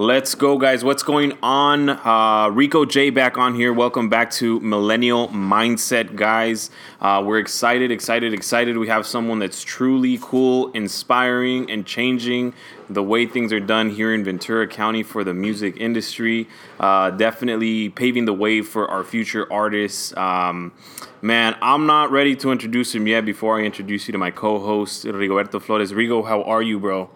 [0.00, 0.82] Let's go, guys.
[0.82, 1.90] What's going on?
[1.90, 3.70] Uh, Rico J back on here.
[3.70, 6.70] Welcome back to Millennial Mindset, guys.
[7.02, 8.78] Uh, we're excited, excited, excited.
[8.78, 12.54] We have someone that's truly cool, inspiring, and changing
[12.88, 16.48] the way things are done here in Ventura County for the music industry.
[16.78, 20.16] Uh, definitely paving the way for our future artists.
[20.16, 20.72] Um,
[21.20, 24.60] man, I'm not ready to introduce him yet before I introduce you to my co
[24.60, 25.92] host, Rigoberto Flores.
[25.92, 27.10] Rigo, how are you, bro?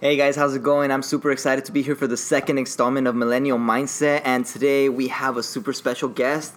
[0.00, 0.90] Hey guys, how's it going?
[0.90, 4.88] I'm super excited to be here for the second installment of Millennial Mindset, and today
[4.88, 6.52] we have a super special guest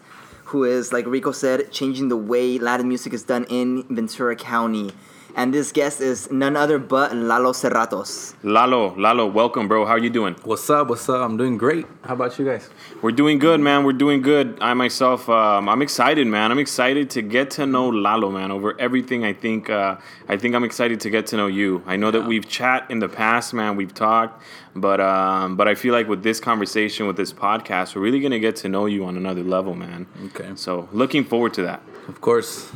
[0.46, 4.92] who is, like Rico said, changing the way Latin music is done in Ventura County.
[5.36, 8.34] And this guest is none other but Lalo Serratos.
[8.44, 9.86] Lalo, Lalo, welcome, bro.
[9.86, 10.36] How are you doing?
[10.44, 10.88] What's up?
[10.88, 11.22] What's up?
[11.22, 11.86] I'm doing great.
[12.04, 12.70] How about you guys?
[13.02, 13.84] We're doing good, man.
[13.84, 14.58] We're doing good.
[14.62, 16.52] I myself, um, I'm excited, man.
[16.52, 18.52] I'm excited to get to know Lalo, man.
[18.52, 21.84] Over everything, I think, uh, I think I'm excited to get to know you.
[21.86, 23.76] I know that we've chat in the past, man.
[23.76, 24.42] We've talked,
[24.76, 28.40] but um, but I feel like with this conversation, with this podcast, we're really gonna
[28.40, 30.08] get to know you on another level, man.
[30.28, 30.52] Okay.
[30.56, 31.82] So looking forward to that.
[32.08, 32.72] Of course.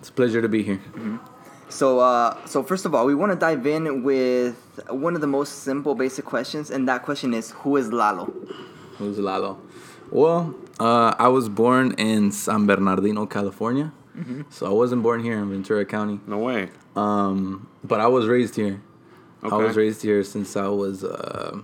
[0.00, 0.80] It's a pleasure to be here.
[1.74, 4.54] So, uh, so first of all, we want to dive in with
[4.90, 8.32] one of the most simple, basic questions, and that question is, who is Lalo?
[8.98, 9.58] Who's Lalo?
[10.08, 13.92] Well, uh, I was born in San Bernardino, California.
[14.50, 16.20] So I wasn't born here in Ventura County.
[16.28, 16.68] No way.
[16.94, 18.80] Um, but I was raised here.
[19.42, 21.58] I was raised here since I was uh,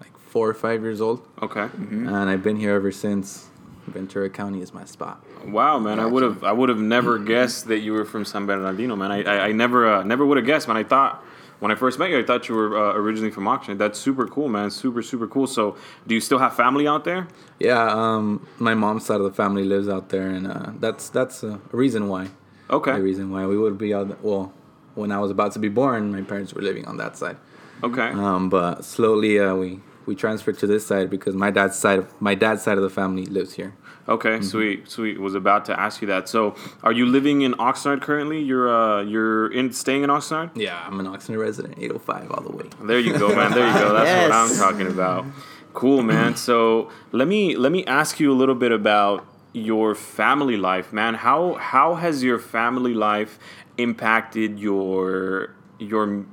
[0.00, 1.24] like four or five years old.
[1.40, 1.68] Okay.
[1.78, 3.49] And I've been here ever since.
[3.86, 5.24] Ventura County is my spot.
[5.46, 5.98] Wow, man!
[5.98, 9.10] I would have I would have never guessed that you were from San Bernardino, man.
[9.10, 10.76] I I, I never uh, never would have guessed, man.
[10.76, 11.24] I thought
[11.60, 13.78] when I first met you, I thought you were uh, originally from Oxnard.
[13.78, 14.70] That's super cool, man.
[14.70, 15.46] Super super cool.
[15.46, 17.28] So, do you still have family out there?
[17.58, 21.42] Yeah, um, my mom's side of the family lives out there, and uh, that's that's
[21.42, 22.28] a reason why.
[22.70, 22.92] Okay.
[22.92, 24.08] The reason why we would be out.
[24.08, 24.18] There.
[24.22, 24.52] Well,
[24.94, 27.36] when I was about to be born, my parents were living on that side.
[27.82, 28.08] Okay.
[28.08, 32.20] Um, but slowly, uh, we we transferred to this side because my dad's side of
[32.20, 33.74] my dad's side of the family lives here.
[34.08, 34.30] Okay.
[34.30, 34.44] Mm-hmm.
[34.44, 34.90] Sweet.
[34.90, 35.20] Sweet.
[35.20, 36.28] Was about to ask you that.
[36.28, 38.40] So, are you living in Oxnard currently?
[38.42, 40.50] You're uh you're in staying in Oxnard.
[40.54, 42.68] Yeah, I'm an Oxnard resident, 805 all the way.
[42.82, 43.52] There you go, man.
[43.52, 43.92] There you go.
[43.92, 45.26] That's what I'm talking about.
[45.72, 46.34] Cool, man.
[46.36, 51.14] So let me let me ask you a little bit about your family life, man.
[51.14, 53.38] How how has your family life
[53.78, 56.26] impacted your your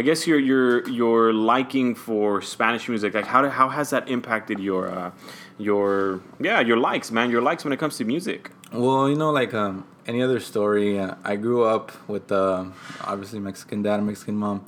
[0.00, 3.12] I guess your your your liking for Spanish music?
[3.12, 5.10] Like how how has that impacted your uh,
[5.58, 7.30] your yeah your likes, man?
[7.30, 8.50] Your likes when it comes to music.
[8.72, 12.64] Well, you know, like um, any other story, uh, I grew up with uh,
[13.04, 14.64] obviously Mexican dad and Mexican mom,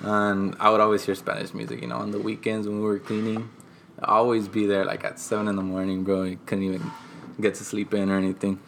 [0.00, 1.82] and I would always hear Spanish music.
[1.82, 3.50] You know, on the weekends when we were cleaning,
[3.98, 6.22] I'd always be there like at seven in the morning, bro.
[6.22, 6.90] You couldn't even
[7.38, 8.58] get to sleep in or anything.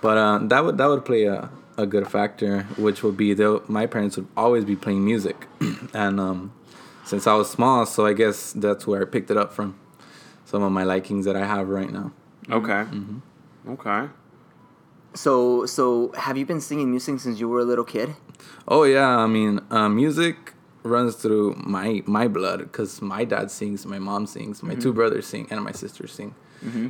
[0.00, 1.48] But uh, that would that would play a,
[1.80, 5.46] a good factor, which would be that my parents would always be playing music,
[5.94, 6.52] and um,
[7.04, 9.78] since I was small, so I guess that's where I picked it up from.
[10.44, 12.12] Some of my likings that I have right now.
[12.50, 12.84] Okay.
[12.90, 13.70] Mm-hmm.
[13.70, 14.08] Okay.
[15.14, 18.14] So, so have you been singing music since you were a little kid?
[18.66, 23.84] Oh yeah, I mean, uh, music runs through my my blood because my dad sings,
[23.86, 26.34] my mom sings, my two brothers sing, and my sisters sing.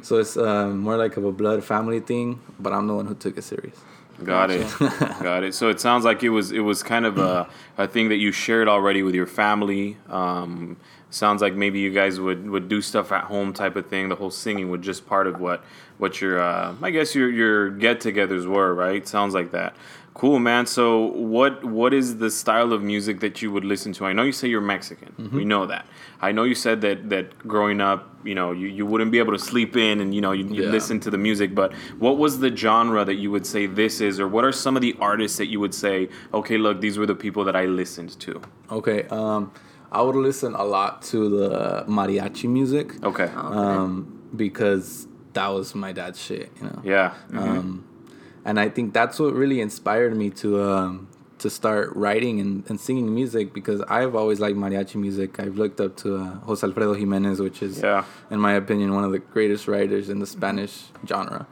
[0.03, 3.15] So it's uh, more like of a blood family thing, but I'm the one who
[3.15, 3.79] took it serious.
[4.25, 4.67] Got it.
[5.23, 5.55] Got it.
[5.55, 7.49] So it sounds like it was it was kind of a,
[7.79, 9.97] a thing that you shared already with your family.
[10.09, 10.77] Um,
[11.11, 14.09] sounds like maybe you guys would, would do stuff at home type of thing.
[14.09, 15.65] The whole singing was just part of what
[15.99, 19.07] what your uh, I guess your your get-togethers were, right?
[19.07, 19.75] Sounds like that.
[20.13, 20.67] Cool, man.
[20.67, 24.05] So what what is the style of music that you would listen to?
[24.07, 25.31] I know you say you're Mexican.
[25.33, 25.87] We know that.
[26.21, 29.33] I know you said that that growing up, you know, you, you wouldn't be able
[29.33, 30.71] to sleep in and you know you, you Yeah.
[30.71, 31.55] listen to the music.
[31.55, 34.77] But what was the genre that you would say this is, or what are some
[34.77, 37.65] of the artists that you would say, okay, look, these were the people that I
[37.67, 38.43] listened to?
[38.71, 39.53] Okay, um,
[39.93, 43.03] I would listen a lot to the mariachi music.
[43.05, 43.31] Okay.
[43.35, 46.83] Um, because that was my dad's shit, you know.
[46.85, 47.15] Yeah.
[47.33, 47.85] Um,
[48.45, 51.09] and I think that's what really inspired me to um,
[51.39, 55.41] to start writing and, and singing music because I've always liked mariachi music.
[55.41, 58.05] I've looked up to uh, Jose Alfredo Jimenez, which is, Yeah.
[58.31, 61.47] in my opinion, one of the greatest writers in the Spanish genre,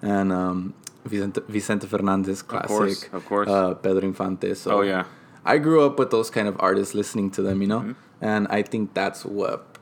[0.00, 0.72] and um,
[1.04, 3.48] Vicente, Vicente Fernandez, classic, course, of course.
[3.48, 4.54] Uh, Pedro Infante.
[4.54, 5.04] So Oh, yeah.
[5.44, 8.62] I grew up with those kind of artists, listening to them, you know, and I
[8.62, 9.78] think that's what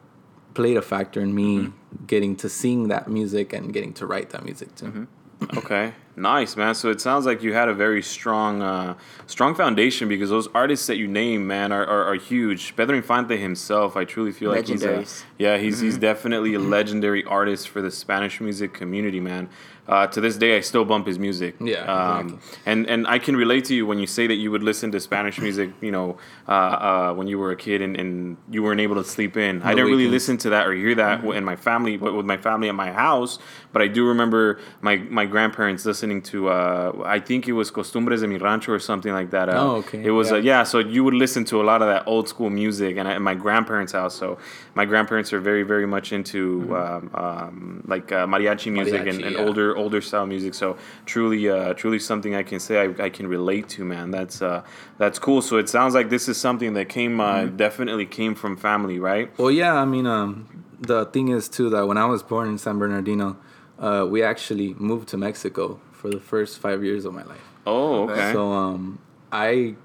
[0.54, 1.72] played a factor in me
[2.06, 5.06] getting to sing that music and getting to write that music too.
[5.56, 5.92] Okay.
[6.16, 6.76] Nice, man.
[6.76, 8.94] So it sounds like you had a very strong, uh,
[9.26, 12.76] strong foundation because those artists that you name, man, are, are, are huge.
[12.76, 15.04] Pedro Infante himself, I truly feel like he's a,
[15.38, 19.48] yeah, he's he's definitely a legendary artist for the Spanish music community, man.
[19.86, 21.56] Uh, to this day, I still bump his music.
[21.60, 22.58] Yeah, um, exactly.
[22.64, 25.00] and and I can relate to you when you say that you would listen to
[25.00, 26.16] Spanish music, you know,
[26.48, 29.62] uh, uh, when you were a kid and, and you weren't able to sleep in.
[29.62, 31.32] I didn't really listen to that or hear that Mm-hmm.
[31.32, 33.40] in my family, but with my family at my house.
[33.74, 34.42] But I do remember
[34.80, 38.78] my my grandparents listening to, uh, I think it was Costumbres de mi Rancho or
[38.78, 39.48] something like that.
[39.48, 40.00] Uh, Oh, okay.
[40.08, 40.36] It was, Yeah.
[40.36, 40.62] uh, yeah.
[40.72, 43.34] So you would listen to a lot of that old school music, and at my
[43.44, 44.14] grandparents' house.
[44.22, 44.38] So
[44.80, 46.38] my grandparents are very very much into
[46.82, 49.20] um, um, like uh, mariachi music and, Mm-hmm.
[49.20, 49.44] Mariachi, and yeah.
[49.46, 50.54] older older style music.
[50.54, 50.68] So
[51.12, 54.06] truly, uh, truly something I can say I, I can relate to, man.
[54.18, 54.62] That's uh,
[55.02, 55.40] that's cool.
[55.42, 57.56] So it sounds like this is something that came uh, Mm-hmm.
[57.66, 59.26] definitely came from family, right?
[59.38, 60.30] Well, yeah, I mean, um,
[60.92, 63.36] the thing is too that when I was born in San Bernardino,
[63.78, 67.44] uh, we actually moved to Mexico for the first five years of my life.
[67.66, 68.32] Oh, okay.
[68.32, 68.98] So um,
[69.32, 69.76] I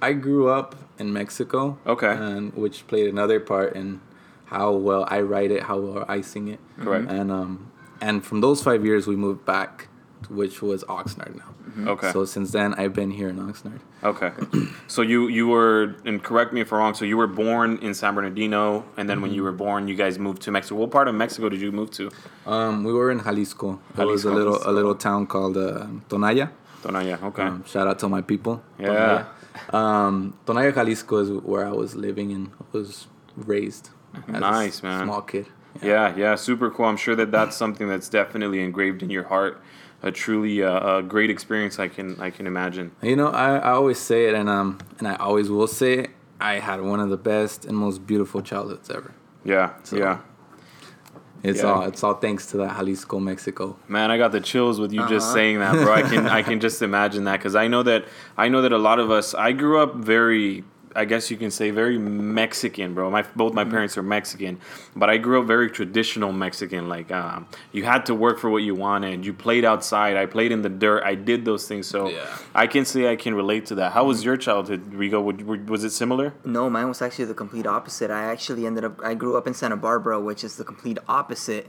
[0.00, 1.78] I grew up in Mexico.
[1.86, 2.12] Okay.
[2.12, 4.00] And which played another part in
[4.46, 6.60] how well I write it, how well I sing it.
[6.78, 7.10] Correct.
[7.10, 7.70] And um,
[8.00, 9.88] and from those five years, we moved back,
[10.28, 11.54] which was Oxnard now.
[11.86, 12.12] Okay.
[12.12, 13.80] So since then, I've been here in Oxnard.
[14.02, 14.32] Okay.
[14.86, 16.94] so you you were and correct me if I'm wrong.
[16.94, 20.18] So you were born in San Bernardino, and then when you were born, you guys
[20.18, 20.76] moved to Mexico.
[20.76, 22.10] What part of Mexico did you move to?
[22.46, 23.80] Um, we were in Jalisco.
[23.96, 26.50] It was a little a little town called uh, Tonaya.
[26.82, 27.22] Tonaya.
[27.22, 27.42] Okay.
[27.42, 28.62] Um, shout out to my people.
[28.78, 29.26] yeah.
[29.72, 33.06] Um, Tonaya, Jalisco is where I was living and was
[33.36, 33.90] raised.
[34.28, 35.04] Nice, man.
[35.04, 35.46] Small kid.
[35.82, 36.86] Yeah, yeah, super cool.
[36.86, 39.62] I'm sure that that's something that's definitely engraved in your heart.
[40.02, 41.78] A truly uh, a great experience.
[41.78, 42.90] I can I can imagine.
[43.02, 46.10] You know, I, I always say it, and um, and I always will say it.
[46.40, 49.12] I had one of the best and most beautiful childhoods ever.
[49.44, 50.18] Yeah, So- yeah.
[51.42, 51.66] It's Yeah.
[51.72, 53.76] all it's all thanks to that Jalisco, Mexico.
[53.88, 55.34] Man, I got the chills with you just Uh-huh.
[55.34, 55.92] saying that, bro.
[55.92, 58.04] I can I can just imagine that because I know that
[58.36, 59.34] I know that a lot of us.
[59.34, 60.64] I grew up very,
[60.96, 63.10] I guess you can say, very Mexican, bro.
[63.10, 64.60] My both my parents are Mexican,
[64.96, 66.88] but I grew up very traditional Mexican.
[66.88, 69.24] Like um, you had to work for what you wanted.
[69.24, 70.16] You played outside.
[70.16, 71.02] I played in the dirt.
[71.04, 71.86] I did those things.
[71.86, 72.26] So Yeah.
[72.54, 73.92] I can say I can relate to that.
[73.92, 75.20] How was your childhood, Rigo?
[75.68, 76.34] Was it similar?
[76.44, 78.10] No, mine was actually the complete opposite.
[78.10, 79.00] I actually ended up.
[79.02, 81.68] I grew up in Santa Barbara, which is the complete opposite.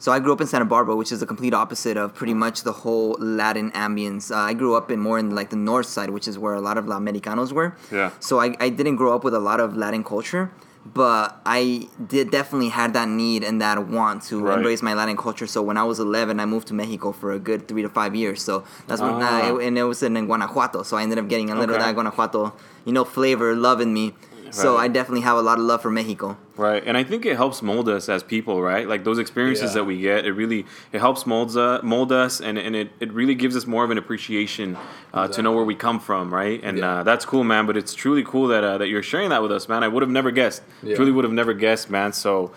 [0.00, 2.62] So I grew up in Santa Barbara, which is the complete opposite of pretty much
[2.62, 4.30] the whole Latin ambience.
[4.34, 6.60] Uh, I grew up in more in like the north side, which is where a
[6.60, 7.76] lot of La Americanos were.
[7.92, 8.10] Yeah.
[8.18, 10.50] So I, I didn't grow up with a lot of Latin culture,
[10.86, 14.56] but I did definitely had that need and that want to Right.
[14.56, 15.46] embrace my Latin culture.
[15.46, 18.16] So when I was 11, I moved to Mexico for a good three to five
[18.16, 18.40] years.
[18.40, 19.50] So that's when, Ah.
[19.50, 20.82] uh, and it was in Guanajuato.
[20.82, 21.82] So I ended up getting a little Okay.
[21.82, 22.54] of that Guanajuato,
[22.86, 24.14] you know, flavor, love in me.
[24.50, 26.36] So I definitely have a lot of love for Mexico.
[26.56, 28.86] Right, and I think it helps mold us as people, right?
[28.86, 29.80] Like those experiences Yeah.
[29.80, 33.12] that we get, it really it helps mold us, mold us, and, and it, it
[33.12, 34.76] really gives us more of an appreciation
[35.14, 36.60] uh, to know where we come from, right?
[36.62, 36.98] And Yeah.
[37.00, 37.66] uh, that's cool, man.
[37.66, 39.82] But it's truly cool that uh, that you're sharing that with us, man.
[39.84, 40.62] I would have never guessed.
[40.82, 40.96] Yeah.
[40.96, 42.12] Truly would have never guessed, man.
[42.12, 42.50] So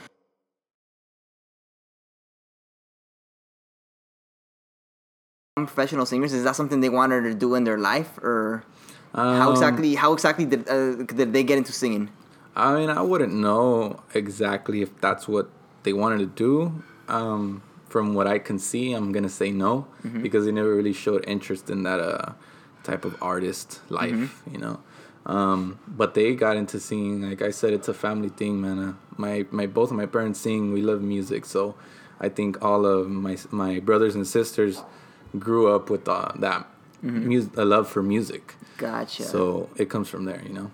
[5.55, 8.63] Professional singers, is that something they wanted to do in their life, or
[9.13, 9.95] how Um, exactly?
[9.95, 12.09] How exactly did uh, did they get into singing?
[12.55, 15.49] I mean, I wouldn't know exactly if that's what
[15.83, 16.83] they wanted to do.
[17.07, 19.85] Um, from what I can see, I'm gonna say no
[20.23, 22.33] because they never really showed interest in that uh,
[22.83, 24.79] type of artist life, you know.
[25.25, 27.21] Um, but they got into singing.
[27.29, 28.77] Like I said, it's a family thing, man.
[28.79, 30.73] Uh, my my both of my parents sing.
[30.73, 31.75] We love music, so
[32.19, 34.81] I think all of my my brothers and sisters
[35.37, 36.65] grew up with uh, that
[37.01, 38.55] mus- a love for music.
[38.77, 39.23] Gotcha.
[39.23, 40.71] So it comes from there, you know.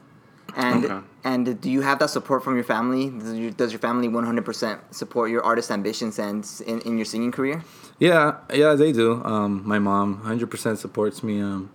[0.55, 0.99] and Okay.
[1.23, 3.09] and do you have that support from your family?
[3.09, 7.31] Does your, does your family 100% support your artist ambitions and in, in your singing
[7.31, 7.63] career?
[7.99, 9.23] Yeah, yeah, they do.
[9.23, 11.39] Um, my mom 100% supports me.
[11.41, 11.69] Um,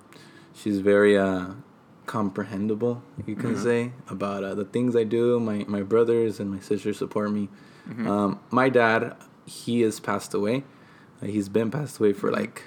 [0.54, 1.49] she's very uh,
[2.07, 5.38] comprehensible, you can say, about uh, the things I do.
[5.40, 7.49] My, my brothers and my sisters support me.
[8.07, 9.14] Um, my dad,
[9.47, 10.64] he has passed away.
[11.23, 12.62] Uh, he's been passed away for like,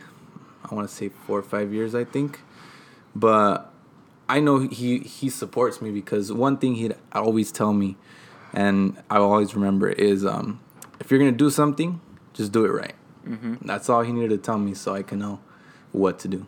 [0.70, 2.42] I want to say four or five years, I think.
[3.16, 3.74] But
[4.30, 7.98] I know he, he supports me because one thing he'd always tell me,
[8.54, 10.60] and I always remember, is um,
[11.00, 12.02] if you're going to do something,
[12.34, 12.96] just do it right.
[13.62, 15.40] That's all he needed to tell me so I can know
[15.92, 16.46] what to do.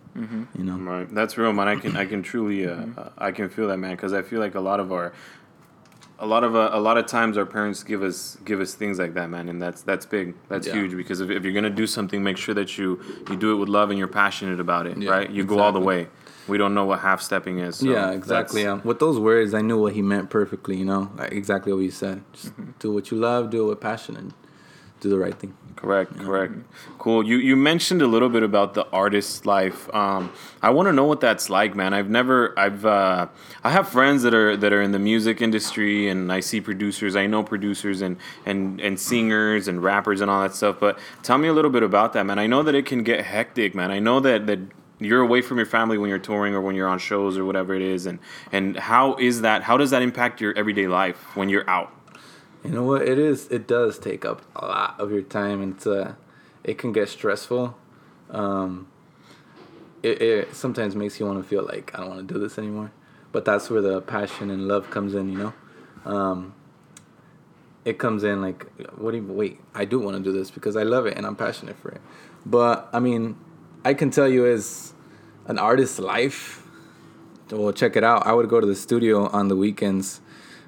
[0.57, 0.77] You know?
[0.77, 1.67] Right, that's real, man.
[1.67, 4.39] I can I can truly uh, uh, I can feel that, man, because I feel
[4.39, 5.13] like a lot of our
[6.19, 8.99] a lot of uh, a lot of times our parents give us give us things
[8.99, 10.35] like that, man, and that's that's big.
[10.49, 10.73] That's Yeah.
[10.73, 12.99] huge because if, if you're gonna do something, make sure that you
[13.29, 15.29] you do it with love and you're passionate about it, Yeah, right?
[15.29, 16.07] You go all the way.
[16.47, 17.77] We don't know what half stepping is.
[17.77, 18.65] So yeah, exactly.
[18.65, 20.77] Um, with those words, I knew what he meant perfectly.
[20.77, 22.23] You know, like exactly what he said.
[22.33, 24.33] Just do what you love, do it with passion, and
[24.99, 25.55] do the right thing.
[25.75, 26.55] Correct, correct.
[26.97, 27.25] Cool.
[27.25, 29.93] You you mentioned a little bit about the artist's life.
[29.95, 31.93] Um, I want to know what that's like, man.
[31.93, 33.27] I've never, I've, uh,
[33.63, 37.15] I have friends that are that are in the music industry, and I see producers.
[37.15, 40.81] I know producers and and and singers and rappers and all that stuff.
[40.81, 42.39] But tell me a little bit about that, man.
[42.39, 43.89] I know that it can get hectic, man.
[43.89, 44.59] I know that that
[44.99, 47.73] you're away from your family when you're touring or when you're on shows or whatever
[47.73, 48.19] it is, and
[48.51, 49.63] and how is that?
[49.63, 51.93] How does that impact your everyday life when you're out?
[52.63, 53.01] You know what?
[53.01, 53.47] It is.
[53.47, 56.15] It does take up a lot of your time, and it's, uh,
[56.63, 57.77] it can get stressful.
[58.29, 58.87] Um,
[60.03, 62.57] it, it sometimes makes you want to feel like I don't want to do this
[62.57, 62.91] anymore.
[63.31, 65.29] But that's where the passion and love comes in.
[65.31, 65.53] You know,
[66.11, 66.53] um,
[67.85, 68.65] it comes in like,
[68.97, 69.59] what do you wait?
[69.73, 72.01] I do want to do this because I love it and I'm passionate for it.
[72.45, 73.37] But I mean,
[73.85, 74.93] I can tell you as
[75.45, 76.63] an artist's life.
[77.51, 78.27] Well, check it out.
[78.27, 80.21] I would go to the studio on the weekends.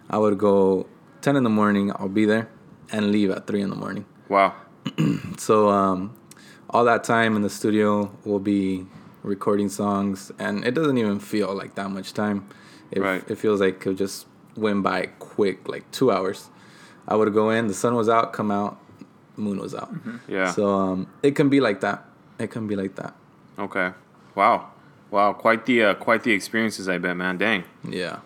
[0.09, 0.87] I would go
[1.21, 2.49] 10 in the morning, I'll be there
[2.91, 4.05] and leave at 3 in the morning.
[4.29, 4.53] Wow.
[5.37, 6.15] So, um,
[6.69, 8.85] all that time in the studio will be
[9.23, 12.47] recording songs, and it doesn't even feel like that much time.
[12.91, 13.23] It, Right.
[13.29, 16.49] it feels like it just went by quick, like two hours.
[17.07, 18.79] I would go in, the sun was out, come out,
[19.35, 19.91] moon was out.
[20.27, 20.51] Yeah.
[20.51, 22.05] So, um, it can be like that.
[22.39, 23.13] It can be like that.
[23.57, 23.91] Okay.
[24.35, 24.69] Wow.
[25.09, 25.33] Wow.
[25.33, 27.37] Quite the uh, quite the experiences, I bet, man.
[27.37, 27.63] Dang.
[27.87, 28.19] Yeah.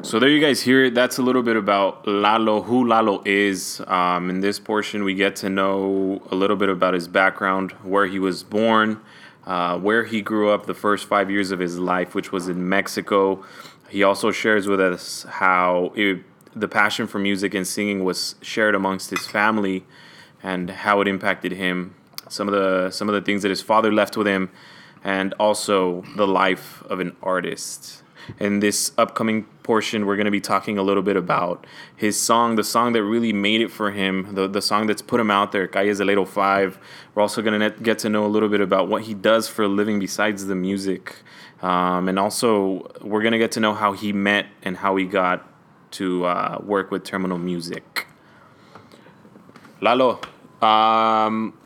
[0.00, 0.94] So there you guys hear it.
[0.94, 3.82] That's a little bit about Lalo, who Lalo is.
[3.88, 8.06] Um, in this portion, we get to know a little bit about his background, where
[8.06, 9.00] he was born,
[9.44, 12.68] uh, where he grew up the first five years of his life, which was in
[12.68, 13.44] Mexico.
[13.88, 16.22] He also shares with us how it,
[16.54, 19.84] the passion for music and singing was shared amongst his family,
[20.44, 21.96] and how it impacted him.
[22.28, 24.50] Some of the some of the things that his father left with him,
[25.02, 28.04] and also the life of an artist.
[28.38, 31.66] In this upcoming portion, we're going to be talking a little bit about
[31.96, 35.20] his song, the song that really made it for him, the, the song that's put
[35.20, 36.78] him out there, Calles del 805.
[37.14, 39.64] We're also going to get to know a little bit about what he does for
[39.64, 41.16] a living besides the music.
[41.62, 45.04] Um, and also, we're going to get to know how he met and how he
[45.04, 45.46] got
[45.92, 48.06] to uh, work with Terminal Music.
[49.80, 50.20] Lalo,
[50.60, 51.56] um,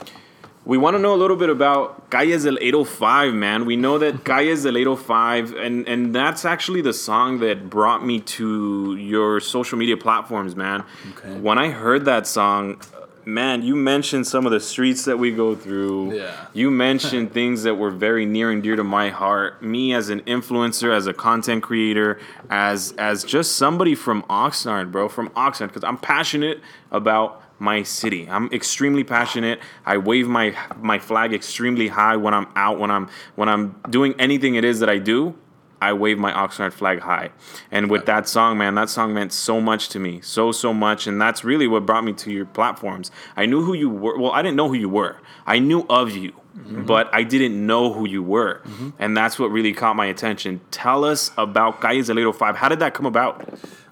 [0.65, 3.65] we want to know a little bit about Calles del 805, man.
[3.65, 8.21] We know that Calles del 805, and, and that's actually the song that brought me
[8.21, 10.85] to your social media platforms, man.
[11.11, 11.35] Okay.
[11.39, 12.81] When I heard that song,
[13.25, 16.15] man, you mentioned some of the streets that we go through.
[16.17, 16.47] Yeah.
[16.53, 19.63] You mentioned things that were very near and dear to my heart.
[19.63, 25.09] Me as an influencer, as a content creator, as as just somebody from Oxnard, bro,
[25.09, 28.29] from Oxnard, because I'm passionate about my city.
[28.29, 29.61] I'm extremely passionate.
[29.87, 34.15] I wave my my flag extremely high when I'm out, when I'm when I'm doing
[34.19, 35.37] anything it is that I do.
[35.81, 37.31] I wave my Oxnard flag high.
[37.73, 40.21] And with that song, man, that song meant so much to me.
[40.21, 41.09] So, so much.
[41.09, 43.11] And that's really what brought me to your platforms.
[43.37, 44.17] I knew who you were.
[44.17, 45.17] Well, I didn't know who you were.
[45.45, 48.63] I knew of you, but I didn't know who you were.
[49.01, 50.61] And that's what really caught my attention.
[50.71, 52.57] Tell us about Calles del 805.
[52.57, 53.43] How did that come about?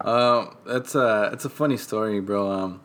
[0.00, 2.50] Um, that's a it's a funny story, bro.
[2.50, 2.80] Um,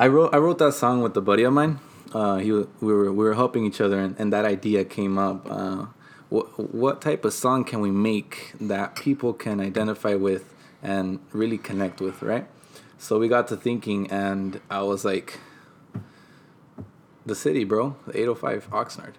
[0.00, 1.78] I wrote I wrote that song with a buddy of mine.
[2.14, 5.46] Uh, he we were we were helping each other, and, and that idea came up.
[5.50, 5.86] Uh,
[6.30, 11.58] what what type of song can we make that people can identify with and really
[11.58, 12.46] connect with, right?
[12.96, 15.38] So we got to thinking, and I was like,
[17.26, 19.14] the city, bro, the 805 Oxnard.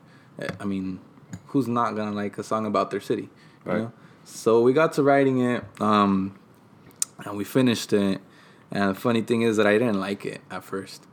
[0.60, 1.00] I mean,
[1.48, 3.30] who's not gonna like a song about their city,
[3.66, 3.78] you Right.
[3.82, 3.92] know?
[4.26, 5.64] So we got to writing it.
[5.80, 6.34] Um,
[7.26, 8.20] and we finished it.
[8.72, 11.06] And the funny thing is that I didn't like it at first.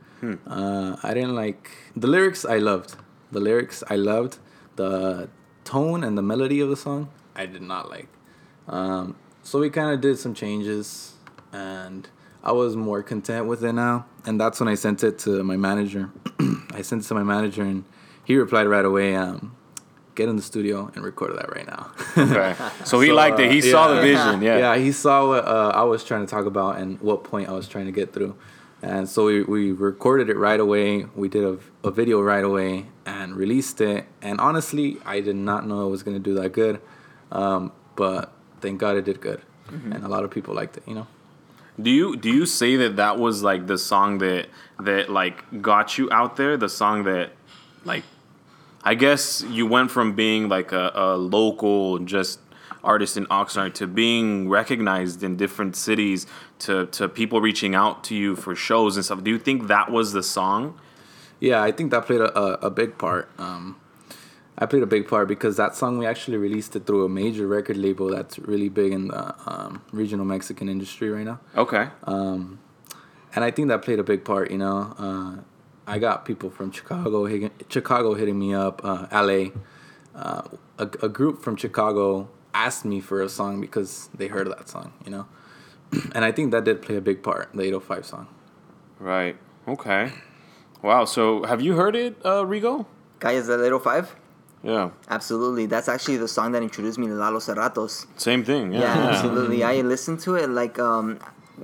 [0.47, 2.45] Uh, I didn't like the lyrics.
[2.45, 2.95] I loved
[3.31, 3.83] the lyrics.
[3.89, 4.37] I loved
[4.75, 5.29] the
[5.63, 7.09] tone and the melody of the song.
[7.35, 8.09] I did not like.
[8.67, 11.13] Um, so we kind of did some changes,
[11.53, 12.07] and
[12.43, 14.05] I was more content with it now.
[14.25, 16.11] And that's when I sent it to my manager.
[16.71, 17.85] I sent it to my manager, and
[18.25, 19.15] he replied right away.
[19.15, 19.55] Um,
[20.19, 21.83] Get in the studio and record that right now.
[22.17, 22.53] Okay.
[22.83, 23.49] So he So, liked it.
[23.57, 23.93] He uh, saw yeah.
[23.95, 24.41] the vision.
[24.41, 24.57] Yeah.
[24.63, 27.53] yeah, he saw what uh, I was trying to talk about and what point I
[27.53, 28.35] was trying to get through.
[28.81, 31.05] And so we, we recorded it right away.
[31.15, 31.57] We did a,
[31.89, 34.07] a video right away and released it.
[34.21, 36.81] And honestly, I did not know it was going to do that good.
[37.31, 39.41] Um, but thank God it did good.
[39.69, 41.07] And a lot of people liked it, you know?
[41.81, 44.47] Do you do you say that that was like the song that
[44.81, 46.57] that like got you out there?
[46.57, 47.27] The song that
[47.85, 48.03] like
[48.83, 52.39] I guess you went from being like a, a local just
[52.83, 56.25] artist in Oxnard to being recognized in different cities
[56.59, 59.23] to to people reaching out to you for shows and stuff.
[59.23, 60.79] Do you think that was the song?
[61.39, 63.29] Yeah, I think that played a, a, a big part.
[63.37, 63.77] Um,
[64.57, 67.47] I played a big part because that song we actually released it through a major
[67.47, 71.39] record label that's really big in the um, regional Mexican industry right now.
[71.55, 71.87] Okay.
[72.05, 72.57] and
[73.35, 74.51] and I think that played a big part.
[74.51, 75.41] You know, uh,
[75.89, 77.27] I got people from Chicago,
[77.67, 79.49] Chicago hitting me up, uh, LA.
[80.15, 80.43] Uh,
[80.77, 84.93] a, a group from Chicago asked me for a song because they heard that song.
[85.03, 85.25] You know,
[86.13, 87.49] and I think that did play a big part.
[87.53, 88.27] The 805 song.
[88.99, 89.35] Right.
[89.67, 90.11] Okay.
[90.83, 91.05] Wow.
[91.05, 92.85] So have you heard it, uh, Rigo?
[93.19, 94.15] Calles del 805?
[94.61, 94.91] Yeah.
[95.09, 95.65] Absolutely.
[95.65, 98.05] That's actually the song that introduced me to Lalo Cerratos.
[98.17, 98.73] Same thing.
[98.73, 98.81] Yeah.
[98.81, 99.63] Yeah, absolutely.
[99.63, 101.19] I listened to it like um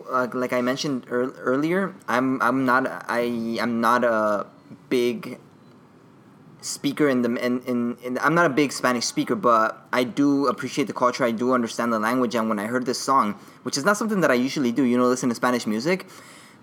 [0.10, 4.48] like, like I mentioned ear- earlier, I'm I'm not I am not a
[4.90, 5.40] big
[6.62, 10.48] speaker in the in, in, in I'm not a big Spanish speaker, but I do
[10.48, 11.24] appreciate the culture.
[11.24, 13.34] I do understand the language, and when I heard this song,
[13.64, 16.08] which is not something that I usually do, you know, listen to Spanish music.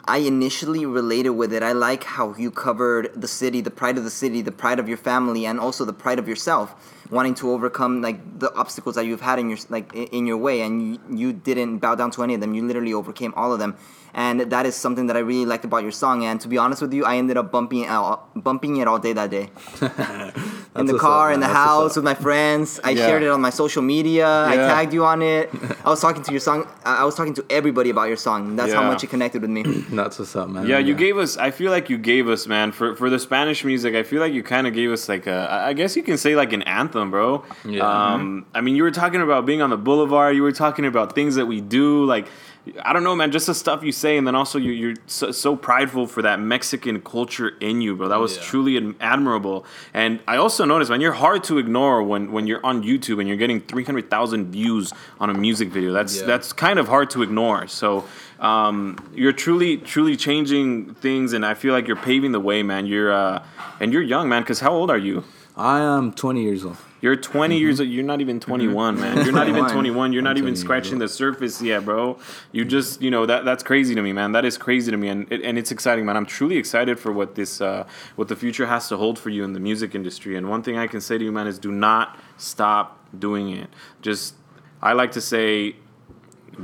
[0.05, 1.63] I initially related with it.
[1.63, 4.89] I like how you covered the city, the pride of the city, the pride of
[4.89, 6.75] your family, and also the pride of yourself,
[7.11, 10.63] wanting to overcome like the obstacles that you've had in your like in your way,
[10.63, 12.53] and you, you didn't bow down to any of them.
[12.55, 13.77] You literally overcame all of them,
[14.15, 16.25] and that is something that I really liked about your song.
[16.25, 18.99] And to be honest with you, I ended up bumping it out, bumping it all
[18.99, 19.51] day that day.
[20.77, 21.47] in the car, up, in the.
[21.47, 22.81] That's house, with my friends.
[22.85, 23.07] I Yeah.
[23.07, 24.27] shared it on my social media.
[24.27, 25.51] I tagged you on it.
[25.85, 26.67] I was talking to your song.
[26.85, 28.57] I I was talking to everybody about your song.
[28.57, 29.63] That's how much it connected with me.
[29.91, 30.67] That's what's up, man.
[30.67, 31.37] Yeah, you gave us.
[31.37, 33.95] I feel like you gave us, man, for for the Spanish music.
[33.95, 35.49] I feel like you kind of gave us like a.
[35.51, 37.45] I guess you can say like an anthem, bro.
[37.65, 37.83] Yeah.
[37.83, 40.37] Um, I mean, you were talking about being on the boulevard.
[40.37, 42.27] You were talking about things that we do, like.
[42.85, 43.33] I don't know, man.
[43.33, 46.39] Just the stuff you say, and then also you, you're so, so prideful for that
[46.39, 48.07] Mexican culture in you, bro.
[48.09, 48.43] That was Yeah.
[48.43, 49.67] truly admirable.
[49.93, 53.27] And I also noticed, man, you're hard to ignore when, when you're on YouTube and
[53.27, 55.93] you're getting 300,000 views on a music video.
[55.93, 56.27] That's Yeah.
[56.27, 57.67] that's kind of hard to ignore.
[57.67, 58.05] So
[58.39, 62.87] um, you're truly truly changing things, and I feel like you're paving the way, man.
[62.87, 63.43] You're uh,
[63.81, 64.43] and you're young, man.
[64.43, 65.25] Because how old are you?
[65.57, 66.77] I am 20 years old.
[67.03, 67.89] You're 20 years old.
[67.89, 69.17] You're not even 21, man.
[69.25, 69.73] You're not even 21.
[69.73, 70.13] 21.
[70.13, 72.17] You're not even scratching the surface yet, bro.
[72.53, 74.31] You just, you know, that that's crazy to me, man.
[74.33, 76.17] That is crazy to me, and it, and it's exciting, man.
[76.17, 79.43] I'm truly excited for what this, uh, what the future has to hold for you
[79.43, 80.37] in the music industry.
[80.37, 83.69] And one thing I can say to you, man, is do not stop doing it.
[84.01, 84.37] Just,
[84.81, 85.75] I like to say,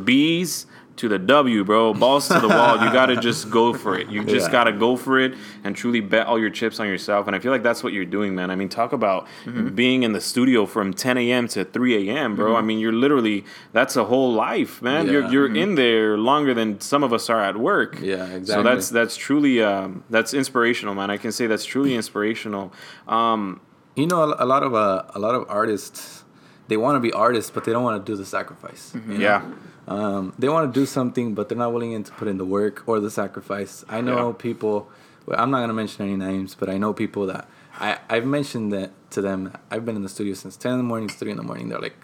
[0.04, 0.66] B's
[0.98, 1.94] to the W, bro.
[1.94, 2.76] Balls to the wall.
[2.84, 4.08] You gotta just go for it.
[4.08, 4.52] You just Yeah.
[4.52, 7.26] gotta go for it and truly bet all your chips on yourself.
[7.26, 8.50] And I feel like that's what you're doing, man.
[8.50, 9.74] I mean, talk about Mm-hmm.
[9.74, 11.48] being in the studio from 10 a.m.
[11.48, 12.56] to 3 a.m., bro.
[12.56, 15.06] I mean, you're literally that's a whole life, man.
[15.08, 17.98] You're you're in there longer than some of us are at work.
[18.00, 18.46] Yeah, exactly.
[18.46, 21.10] So that's that's truly um, that's inspirational, man.
[21.10, 22.72] I can say that's truly inspirational.
[23.06, 23.60] Um,
[23.96, 26.22] You know, a, a lot of uh, a lot of artists,
[26.68, 28.92] they want to be artists, but they don't want to do the sacrifice.
[28.94, 29.20] you know?
[29.28, 29.42] yeah.
[29.88, 32.82] Um, they want to do something, but they're not willing to put in the work
[32.86, 33.84] or the sacrifice.
[33.88, 34.34] I know Yeah.
[34.38, 34.88] people.
[35.26, 37.48] Well, I'm not gonna mention any names, but I know people that
[37.80, 39.52] I I've mentioned that to them.
[39.70, 41.68] I've been in the studio since ten in the morning to three in the morning.
[41.70, 42.00] They're like,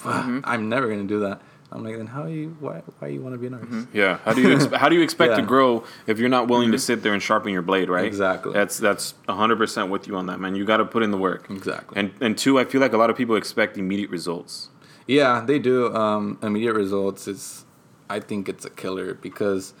[0.00, 0.40] mm-hmm.
[0.44, 1.40] I'm never gonna do that.
[1.70, 3.72] I'm like, then how are you why why you want to be an artist?
[3.72, 3.96] Mm-hmm.
[3.96, 4.18] Yeah.
[4.24, 6.82] How do you how do you expect to grow if you're not willing to mm-hmm.
[6.82, 8.04] sit there and sharpen your blade, right?
[8.04, 8.52] Exactly.
[8.52, 10.54] That's that's 100% with you on that, man.
[10.54, 11.48] You got to put in the work.
[11.50, 11.98] Exactly.
[11.98, 14.68] And and two, I feel like a lot of people expect immediate results.
[15.06, 15.94] Yeah, they do.
[15.94, 17.64] Um, immediate results is,
[18.08, 19.74] I think it's a killer because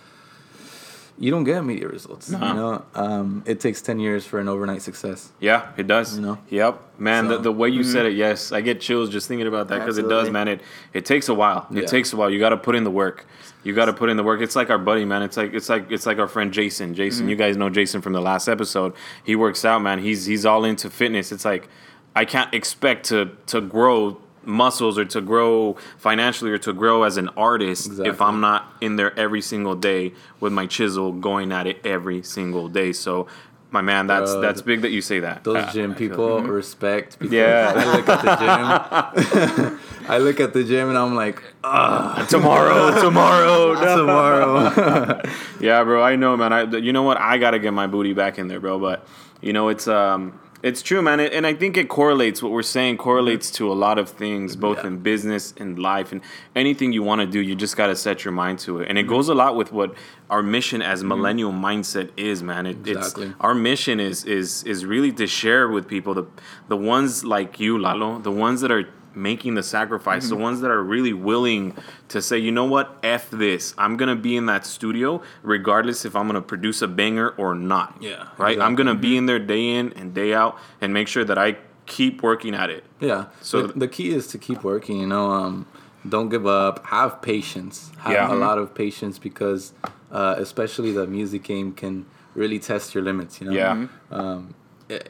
[1.18, 2.30] you don't get immediate results.
[2.30, 5.30] You know, um, it takes ten years for an overnight success.
[5.40, 6.16] Yeah, it does.
[6.16, 6.38] You know?
[6.48, 7.28] Yep, man.
[7.28, 9.80] the, So- the way you said it, yes, I get chills just thinking about that
[9.80, 10.48] because it does, man.
[10.48, 10.60] It
[10.92, 11.66] it takes a while.
[11.70, 11.86] It Yeah.
[11.86, 12.30] takes a while.
[12.30, 13.26] You got to put in the work.
[13.62, 14.40] You got to put in the work.
[14.40, 15.22] It's like our buddy, man.
[15.22, 16.94] It's like it's like it's like our friend Jason.
[16.94, 18.92] Jason, you guys know Jason from the last episode.
[19.22, 20.00] He works out, man.
[20.00, 21.30] He's he's all into fitness.
[21.30, 21.68] It's like
[22.16, 27.16] I can't expect to to grow muscles or to grow financially or to grow as
[27.16, 31.66] an artist if I'm not in there every single day with my chisel going at
[31.66, 32.92] it every single day.
[32.92, 33.26] So
[33.70, 35.44] my man, that's that's big that you say that.
[35.44, 36.48] Those I- gym people that.
[36.50, 37.18] respect.
[37.18, 37.72] Because Yeah.
[37.76, 39.78] I look at the gym.
[40.08, 45.22] I look at the gym and I'm like, ah, tomorrow, tomorrow, tomorrow.
[45.60, 46.52] Yeah, bro, I know, man.
[46.52, 47.18] I, you know what?
[47.18, 48.78] I gotta get my booty back in there, bro.
[48.78, 49.06] But
[49.40, 51.18] you know, it's um, it's true, man.
[51.20, 52.42] And I think it correlates.
[52.42, 53.56] What we're saying correlates mm-hmm.
[53.56, 54.88] to a lot of things, both Yeah.
[54.88, 56.20] in business and life, and
[56.54, 57.40] anything you want to do.
[57.40, 58.88] You just gotta set your mind to it.
[58.88, 59.14] And it mm-hmm.
[59.14, 59.94] goes a lot with what
[60.30, 61.08] our mission as mm-hmm.
[61.08, 62.66] millennial mindset is, man.
[62.66, 63.26] It, Exactly.
[63.26, 66.26] It's our mission is is is really to share with people the
[66.68, 70.70] the ones like you, Lalo, the ones that are making the sacrifice, the ones that
[70.70, 71.76] are really willing
[72.08, 73.74] to say, you know what, F this.
[73.78, 77.96] I'm gonna be in that studio regardless if I'm gonna produce a banger or not.
[78.00, 78.58] Yeah, Right?
[78.60, 81.56] I'm gonna be in there day in and day out and make sure that I
[81.86, 82.84] keep working at it.
[83.00, 83.26] yeah.
[83.40, 85.00] So- the, the key is to keep working.
[85.00, 85.66] You know, um,
[86.08, 86.84] don't give up.
[86.86, 87.92] Have patience.
[87.98, 88.32] Have Yeah.
[88.32, 89.72] a lot of patience because,
[90.10, 93.40] uh, especially the music game can really test your limits.
[93.40, 93.52] You know.
[93.52, 93.86] Yeah.
[94.10, 94.54] um,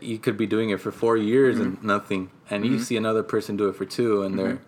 [0.00, 3.56] you could be doing it for four years and nothing, and you see another person
[3.56, 4.58] do it for two, and they're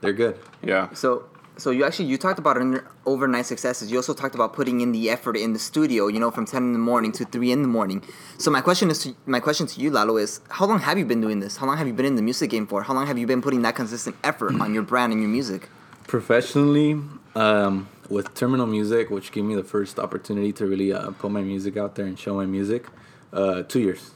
[0.00, 0.38] they're good.
[0.62, 0.92] Yeah.
[0.94, 1.24] So
[1.58, 3.90] So you actually you talked about in overnight successes.
[3.90, 6.08] You also talked about putting in the effort in the studio.
[6.08, 8.02] You know, from ten in the morning to three in the morning.
[8.38, 11.04] So my question is, to, my question to you, Lalo, is how long have you
[11.04, 11.58] been doing this?
[11.58, 12.82] How long have you been in the music game for?
[12.82, 15.68] How long have you been putting that consistent effort on your brand and your music?
[16.06, 16.98] Professionally,
[17.34, 21.42] um, with Terminal Music, which gave me the first opportunity to really uh, put my
[21.42, 22.86] music out there and show my music,
[23.32, 24.10] uh, two years.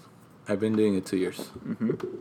[0.48, 1.50] I've been doing it two years.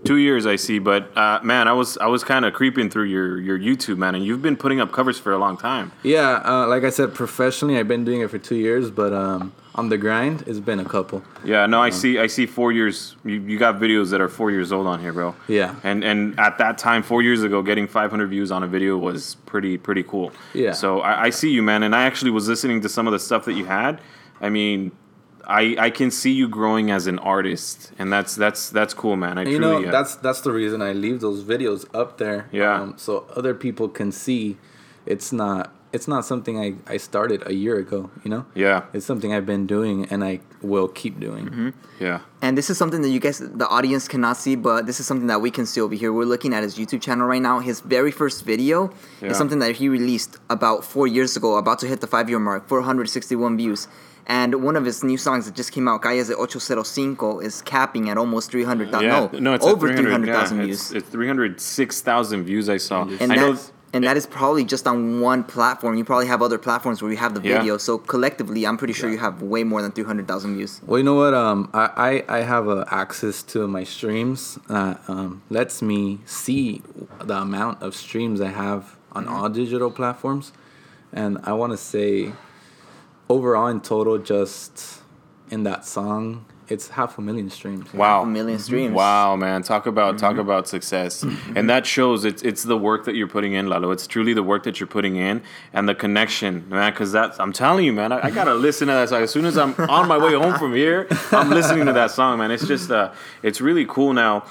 [0.04, 0.80] Two years, I see.
[0.80, 4.16] But uh, man, I was I was kind of creeping through your your YouTube, man,
[4.16, 5.92] and you've been putting up covers for a long time.
[6.04, 9.54] Yeah, uh, like I said, professionally, I've been doing it for two years, but um,
[9.76, 11.22] on the grind, it's been a couple.
[11.44, 12.18] Yeah, no, I see.
[12.18, 13.16] I see four years.
[13.24, 15.36] You, you got videos that are four years old on here, bro.
[15.48, 15.76] Yeah.
[15.84, 19.36] And and at that time, four years ago, getting 500 views on a video was
[19.46, 20.32] pretty pretty cool.
[20.54, 20.72] Yeah.
[20.72, 21.84] So I, I see you, man.
[21.84, 24.02] And I actually was listening to some of the stuff that you had.
[24.42, 24.92] I mean,
[25.48, 29.38] I I can see you growing as an artist, and that's that's that's cool, man.
[29.38, 29.86] I And you truly.
[29.86, 32.42] know, that's that's the reason I leave those videos up there.
[32.42, 32.92] um, Yeah.
[32.98, 34.58] so other people can see
[35.06, 38.46] it's not it's not something I, I started a year ago, you know?
[38.54, 41.46] yeah, It's something I've been doing and I will keep doing.
[41.46, 41.70] Mm-hmm.
[42.00, 42.20] yeah.
[42.42, 45.28] And this is something that you guys, the audience, cannot see, but this is something
[45.28, 46.12] that we can see over here.
[46.14, 47.60] We're looking at his YouTube channel right now.
[47.60, 49.30] His very first video Yeah.
[49.32, 52.40] is something that he released about four years ago, about to hit the five year
[52.40, 53.88] mark, 461 views.
[54.28, 58.10] And one of his new songs that just came out, Calles de 805, is capping
[58.10, 59.06] at almost 300,000.
[59.08, 60.82] Yeah, no, no, it's at over 300, 300,000 yeah, views.
[60.92, 63.08] It's, it's 306,000 views I saw.
[63.20, 63.58] and I know.
[63.96, 65.96] And that is probably just on one platform.
[65.96, 67.60] You probably have other platforms where you have the Yeah.
[67.60, 67.78] video.
[67.78, 70.82] So collectively, I'm pretty sure you have way more than 300,000 views.
[70.86, 71.34] Well, you know what?
[71.34, 76.82] Um, I, I, I have uh, access to my streams that um, lets me see
[77.24, 80.52] the amount of streams I have on all digital platforms.
[81.14, 82.34] And I want to say,
[83.30, 85.00] overall in total, just
[85.50, 87.94] in that song, it's half a million streams.
[87.94, 88.94] Wow, A million streams.
[88.94, 91.24] Wow, man, talk about talk about success,
[91.56, 93.92] and that shows it's it's the work that you're putting in, Lalo.
[93.92, 96.92] It's truly the work that you're putting in and the connection, man.
[96.92, 99.46] Because that's I'm telling you, man, I, I gotta listen to that song as soon
[99.46, 101.08] as I'm on my way home from here.
[101.32, 102.52] I'm listening to that song, man.
[102.52, 104.46] It's just uh, it's really cool now.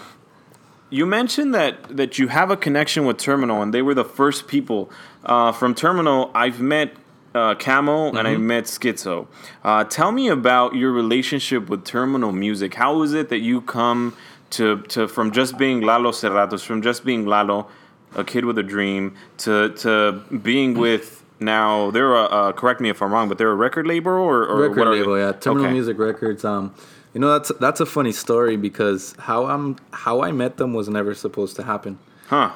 [0.90, 4.46] You mentioned that that you have a connection with Terminal, and they were the first
[4.46, 4.90] people
[5.24, 6.30] uh, from Terminal.
[6.34, 6.94] I've met
[7.34, 9.26] uh, Camo and I met Schizo.
[9.62, 12.74] Uh, tell me about your relationship with Terminal Music.
[12.74, 14.16] How is it that you come
[14.50, 17.68] to to from just being Lalo Cerratos, from just being Lalo,
[18.14, 22.88] a kid with a dream, to to being with now they're a, uh, correct me
[22.88, 25.32] if I'm wrong, but they're a record label or, or record label, yeah.
[25.32, 25.72] Terminal Okay.
[25.72, 26.44] Music Records.
[26.44, 26.72] Um,
[27.12, 30.88] you know that's that's a funny story because how I'm how I met them was
[30.88, 31.98] never supposed to happen.
[32.28, 32.52] Huh?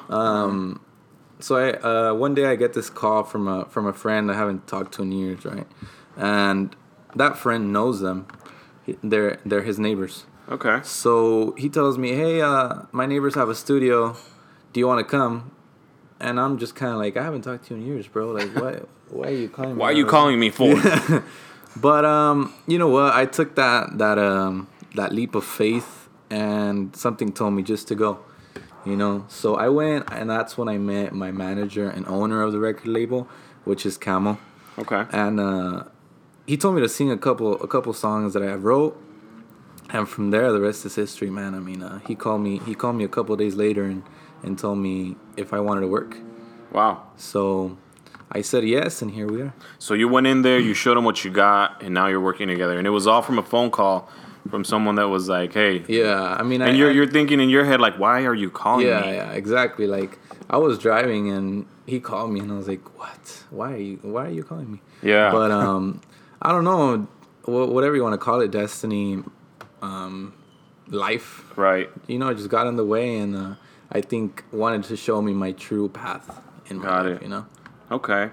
[1.39, 4.35] So I uh, one day I get this call from a from a friend I
[4.35, 5.67] haven't talked to in years, right?
[6.17, 6.75] And
[7.15, 8.27] that friend knows them.
[8.85, 10.25] He- They're they're his neighbors.
[10.49, 10.79] okay.
[10.83, 14.15] So he tells me, "Hey, uh, my neighbors have a studio.
[14.73, 15.51] Do you want to come?"
[16.19, 18.31] And I'm just kind of like, "I haven't talked to you in years, bro.
[18.31, 19.79] Like, why why are you calling me?
[19.81, 20.75] Why are you calling me for?
[21.75, 23.13] But um, you know what?
[23.13, 27.95] I took that that um that leap of faith, and something told me just to
[27.95, 28.19] go.
[28.85, 32.53] You know, so I went, and that's when I met my manager and owner of
[32.53, 33.27] the record label,
[33.65, 34.37] which is Camo
[34.79, 35.05] okay.
[35.11, 35.83] and uh,
[36.47, 38.99] he told me to sing a couple a couple songs that I wrote,
[39.89, 41.53] and from there the rest is history, man.
[41.53, 44.03] I mean, uh, he called me he called me a couple days later and
[44.41, 46.17] and told me if I wanted to work.
[46.71, 47.07] Wow.
[47.17, 47.77] So
[48.31, 49.53] I said yes, and here we are.
[49.79, 52.47] So you went in there, you showed them what you got, and now you're working
[52.47, 52.77] together.
[52.77, 54.09] And it was all from a phone call
[54.49, 57.39] from someone that was like, "Hey," Yeah, I mean, I, and you're I- you're thinking
[57.39, 59.87] in your head like, "Why are you calling yeah, me?" yeah, exactly.
[59.87, 60.17] Like
[60.49, 63.43] I was driving and he called me and I was like, "What?
[63.49, 63.99] Why are you?
[64.01, 65.31] Why are you calling me?" Yeah.
[65.31, 66.01] But um,
[66.41, 67.07] I don't know,
[67.45, 69.23] whatever you want to call it, destiny,
[69.81, 70.33] um,
[70.89, 71.45] life.
[71.57, 71.89] Right.
[72.07, 73.55] You know, it just got in the way, and uh,
[73.91, 77.15] I think wanted to show me my true path in my Got life.
[77.17, 77.23] it.
[77.23, 77.45] You know.
[77.91, 78.29] Okay.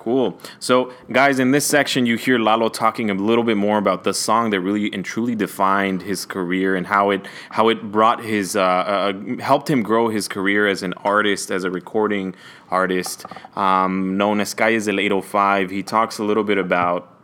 [0.00, 0.38] Cool.
[0.60, 4.14] So, guys, in this section, you hear Lalo talking a little bit more about the
[4.14, 8.56] song that really and truly defined his career and how it how it brought his
[8.56, 12.34] uh, uh, helped him grow his career as an artist, as a recording
[12.70, 15.68] artist, um, known as Calles del 805.
[15.68, 17.14] He talks a little bit about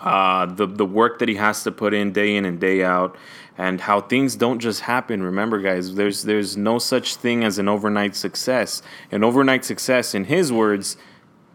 [0.00, 3.16] uh, the the work that he has to put in day in and day out,
[3.58, 5.24] and how things don't just happen.
[5.24, 8.80] Remember, guys, there's there's no such thing as an overnight success.
[9.10, 10.96] An overnight success, in his words,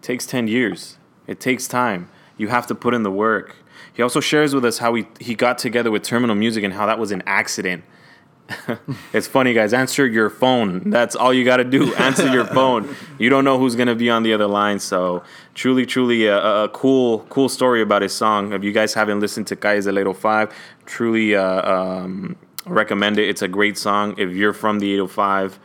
[0.05, 0.97] takes ten years.
[1.27, 2.09] It takes time.
[2.37, 3.55] You have to put in the work.
[3.93, 6.85] He also shares with us how he he got together with Terminal Music and how
[6.85, 7.83] that was an accident.
[9.13, 9.73] it's funny, guys.
[9.73, 10.91] Answer your phone.
[10.91, 11.95] That's all you got to do.
[12.07, 12.95] Answer your phone.
[13.17, 14.79] You don't know who's gonna be on the other line.
[14.79, 15.23] So
[15.55, 18.53] truly, truly a, a- a cool, cool story about his song.
[18.53, 20.53] If you guys haven't listened to Calles del 805,
[20.85, 22.35] truly uh, um,
[22.67, 23.27] recommend it.
[23.29, 24.13] It's a great song.
[24.17, 25.59] If you're from the 805,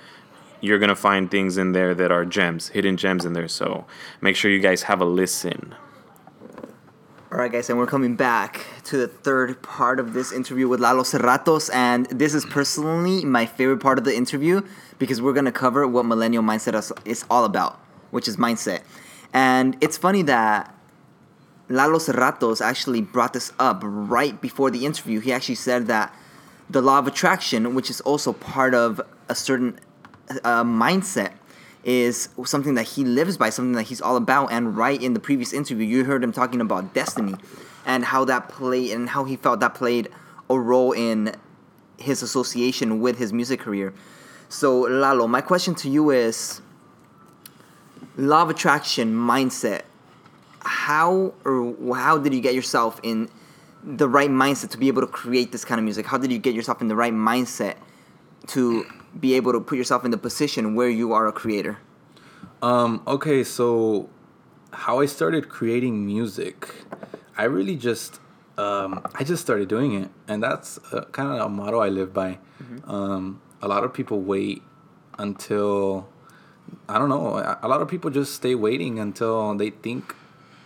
[0.60, 3.48] you're gonna find things in there that are gems, hidden gems in there.
[3.48, 3.86] So
[4.20, 5.74] make sure you guys have a listen.
[7.32, 10.80] All right, guys, and we're coming back to the third part of this interview with
[10.80, 14.62] Lalo Cerratos, and this is personally my favorite part of the interview
[14.98, 16.74] because we're gonna cover what millennial mindset
[17.06, 17.78] is, all about,
[18.10, 18.80] which is mindset.
[19.32, 20.74] And it's funny that
[21.68, 25.20] Lalo Cerratos actually brought this up right before the interview.
[25.20, 26.12] He actually said that
[26.68, 29.78] the law of attraction, which is also part of a certain
[30.44, 31.32] uh, mindset,
[31.84, 34.52] is something that he lives by, something that he's all about.
[34.52, 37.34] And right in the previous interview, you heard him talking about destiny
[37.86, 40.08] and how that played and how he felt that played
[40.48, 41.34] a role in
[41.96, 43.94] his association with his music career.
[44.48, 46.60] So, Lalo, my question to you is
[48.16, 49.82] law of attraction mindset.
[50.62, 53.30] How or how did you get yourself in
[53.82, 56.04] the right mindset to be able to create this kind of music?
[56.04, 57.76] How did you get yourself in the right mindset
[58.48, 58.84] to
[59.18, 61.78] be able to put yourself in the position where you are a creator?
[62.62, 64.08] Um, okay, so
[64.72, 66.68] how I started creating music,
[67.36, 68.20] I really just
[68.58, 72.12] um, I just started doing it, and that's uh, kind of a motto I live
[72.12, 72.38] by.
[72.84, 74.62] Um, a lot of people wait
[75.18, 76.08] until
[76.88, 77.38] I don't know.
[77.38, 80.14] A a lot of people just stay waiting until they think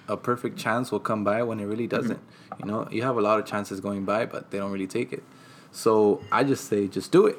[0.08, 2.20] a perfect chance will come by when it really doesn't.
[2.58, 5.12] You know, you have a lot of chances going by, but they don't really take
[5.12, 5.22] it.
[5.76, 7.36] So I just say, just do it,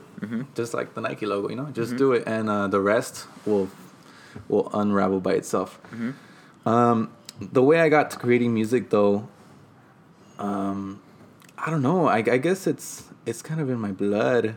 [0.55, 1.47] just like the Nike logo.
[1.49, 3.69] You know, just do it, and uh, the rest will
[4.49, 5.79] will unravel by itself.
[6.65, 9.27] Um, the way I got to creating music, though,
[10.37, 11.01] um,
[11.57, 12.07] I don't know.
[12.07, 14.55] I, I guess it's it's kind of in my blood.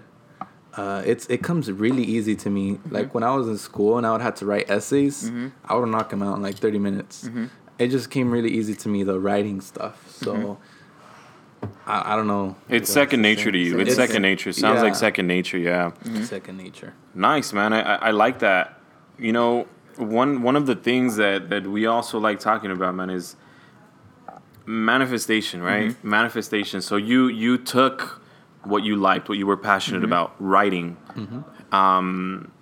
[0.74, 2.78] Uh, it's it comes really easy to me.
[2.90, 5.30] Like when I was in school and I would have to write essays,
[5.64, 7.28] I would knock them out in like thirty minutes.
[7.78, 10.10] It just came really easy to me the writing stuff.
[10.10, 10.58] So
[11.86, 12.56] I, I don't know.
[12.68, 13.78] It's second nature to you.
[13.78, 14.52] It's, It's- second nature.
[14.52, 14.82] Sounds yeah.
[14.82, 15.58] like second nature.
[15.58, 15.90] Yeah.
[16.04, 16.24] Mm-hmm.
[16.24, 16.94] Second nature.
[17.14, 17.72] Nice, man.
[17.72, 18.78] I, I I like that.
[19.18, 19.66] You know,
[19.96, 23.36] one one of the things that that we also like talking about, man, is
[24.66, 25.90] manifestation, right?
[25.90, 26.08] Mm-hmm.
[26.08, 26.80] Manifestation.
[26.82, 28.22] So you you took
[28.64, 30.12] what you liked, what you were passionate mm-hmm.
[30.12, 30.96] about, writing,
[31.72, 32.52] um,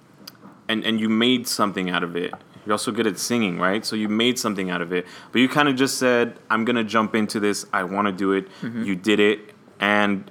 [0.69, 2.33] and and you made something out of it.
[2.67, 3.87] You're also good at singing, right?
[3.87, 5.07] So you made something out of it.
[5.33, 7.65] But you kind of just said, "I'm gonna jump into this.
[7.73, 10.31] I want to do it." You did it, and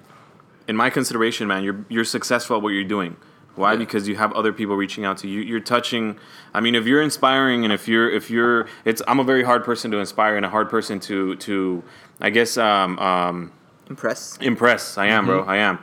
[0.67, 3.15] in my consideration, man, you're you're successful at what you're doing.
[3.55, 3.71] Why?
[3.71, 3.79] Yeah.
[3.79, 5.39] Because you have other people reaching out to you.
[5.39, 6.19] You're touching.
[6.53, 9.01] I mean, if you're inspiring, and if you're if you're, it's.
[9.07, 11.81] I'm a very hard person to inspire, and a hard person to to,
[12.19, 13.51] I guess, um, um,
[13.89, 14.37] Impress.
[14.41, 14.97] impress.
[14.97, 15.43] I am, bro.
[15.43, 15.79] I am,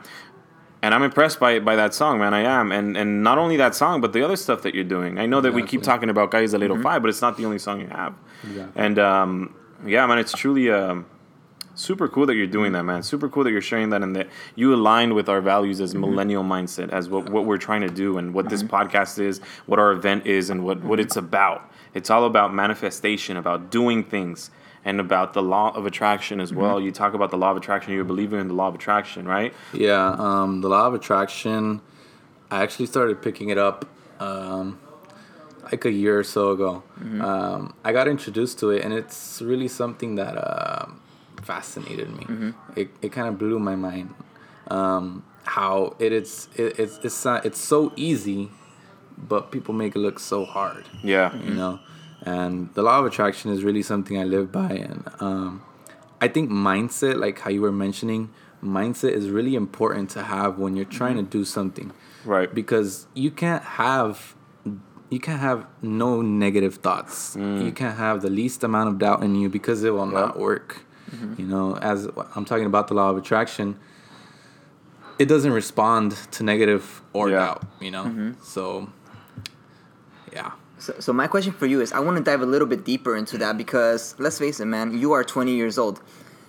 [0.83, 2.33] and I'm impressed by by that song, man.
[2.33, 5.17] I am, and and not only that song, but the other stuff that you're doing.
[5.17, 7.45] I know that we keep talking about Guys a Little Five, but it's not the
[7.45, 8.13] only song you have.
[8.43, 8.83] Exactly.
[8.83, 11.05] And um, yeah, man, it's truly um,
[11.73, 13.01] super cool that you're doing that, man.
[13.01, 16.43] Super cool that you're sharing that, and that you aligned with our values as millennial
[16.43, 19.93] mindset, as what what we're trying to do, and what this podcast is, what our
[19.93, 21.71] event is, and what what it's about.
[21.93, 24.51] It's all about manifestation, about doing things.
[24.85, 26.79] And about the law of attraction as well.
[26.81, 27.93] You talk about the law of attraction.
[27.93, 29.53] You're a believer in the law of attraction, right?
[29.73, 31.79] Yeah, um, the law of attraction.
[32.51, 33.85] I actually started picking it up
[34.19, 34.77] um,
[35.71, 36.83] like a year or so ago.
[37.01, 40.85] Um, I got introduced to it, and it's really something that uh,
[41.41, 42.53] fascinated me.
[42.75, 44.13] It, it kind of blew my mind.
[44.67, 48.49] Um, how it is it, it's it's not, it's so easy,
[49.17, 51.35] but people make it look so hard Yeah.
[51.35, 51.79] you know
[52.25, 54.71] and the law of attraction is really something i live by.
[54.71, 55.61] And um,
[56.21, 58.29] i think mindset like how you were mentioning
[58.63, 61.91] mindset is really important to have when you're trying to do something.
[62.25, 62.53] Right.
[62.61, 64.35] because you can't have
[65.09, 67.35] you can't have no negative thoughts.
[67.35, 67.65] Mm.
[67.65, 70.69] You can't have the least amount of doubt in you because it will not work.
[71.11, 71.33] Mm-hmm.
[71.41, 73.77] You know as i'm talking about the law of attraction
[75.19, 77.35] it doesn't respond to negative or Yeah.
[77.45, 78.05] doubt you know?
[78.05, 78.31] Mm-hmm.
[78.41, 78.89] So
[80.31, 80.51] yeah
[80.83, 83.15] So, so my question for you is, I want to dive a little bit deeper
[83.15, 86.01] into that because let's face it, man, you are 20 years old.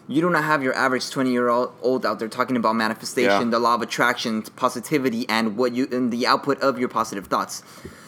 [0.08, 3.50] You do not have your average 20 year old out there talking about manifestation, Yeah.
[3.50, 7.62] the law of attraction, positivity, and what you and the output of your positive thoughts.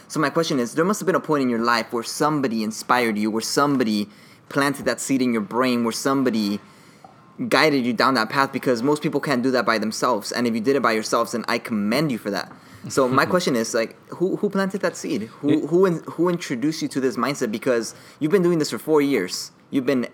[0.09, 2.65] So my question is, there must have been a point in your life where somebody
[2.65, 4.09] inspired you, where somebody
[4.49, 6.59] planted that seed in your brain, where somebody
[7.49, 10.33] guided you down that path because most people can't do that by themselves.
[10.33, 12.51] And if you did it by yourselves, then I commend you for that.
[12.89, 15.23] So my question is like, who who planted that seed?
[15.41, 17.51] Who who in, who introduced you to this mindset?
[17.53, 19.51] Because you've been doing this for four years.
[19.71, 20.07] You've been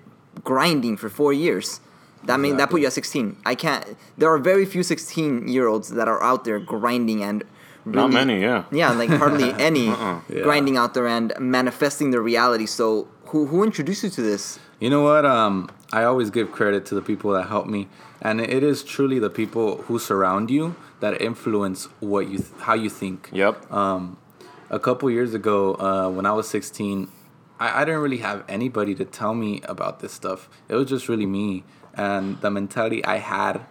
[0.44, 1.80] grinding for four years.
[2.24, 3.36] That mean that put you at sixteen.
[3.44, 3.84] I can't.
[4.16, 7.44] There are very few sixteen year olds that are out there grinding and.
[7.84, 8.62] Not many, yeah.
[8.70, 10.20] Yeah, like hardly any Yeah.
[10.44, 12.64] grinding out there and manifesting the reality.
[12.66, 14.58] So who who introduced you to this?
[14.78, 15.24] You know what?
[15.24, 17.88] Um, I always give credit to the people that help me,
[18.20, 22.74] and it is truly the people who surround you that influence what you, th- how
[22.74, 23.30] you think.
[23.32, 23.72] Yep.
[23.72, 24.18] Um,
[24.68, 27.08] a couple years ago, uh, when I was 16,
[27.58, 30.50] I, I didn't really have anybody to tell me about this stuff.
[30.68, 31.64] It was just really me
[31.94, 33.62] and the mentality I had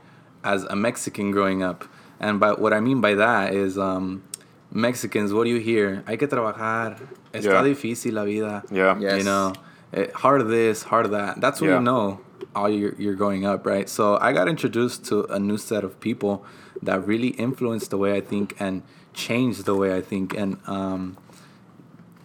[0.44, 1.86] as a Mexican growing up.
[2.20, 4.24] And by what I mean by that is um,
[4.72, 6.04] Mexicans, what do you hear?
[6.08, 6.98] Hay que trabajar.
[7.34, 7.64] Está Yeah.
[7.64, 8.64] difícil la vida.
[8.72, 8.98] Yeah.
[9.00, 9.18] Yes.
[9.20, 9.54] You know,
[9.92, 11.42] it, hard this, hard that.
[11.42, 11.78] That's what Yeah.
[11.78, 12.20] you know
[12.56, 13.88] all you're, you're growing up, right?
[13.90, 16.44] So I got introduced to a new set of people
[16.82, 18.82] that really influenced the way I think and
[19.14, 20.34] changed the way I think.
[20.34, 21.18] And um,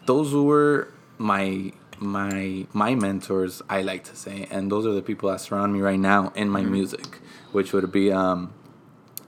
[0.07, 5.31] those were my my my mentors i like to say and those are the people
[5.31, 7.21] that surround me right now in my music
[7.53, 8.53] which would be um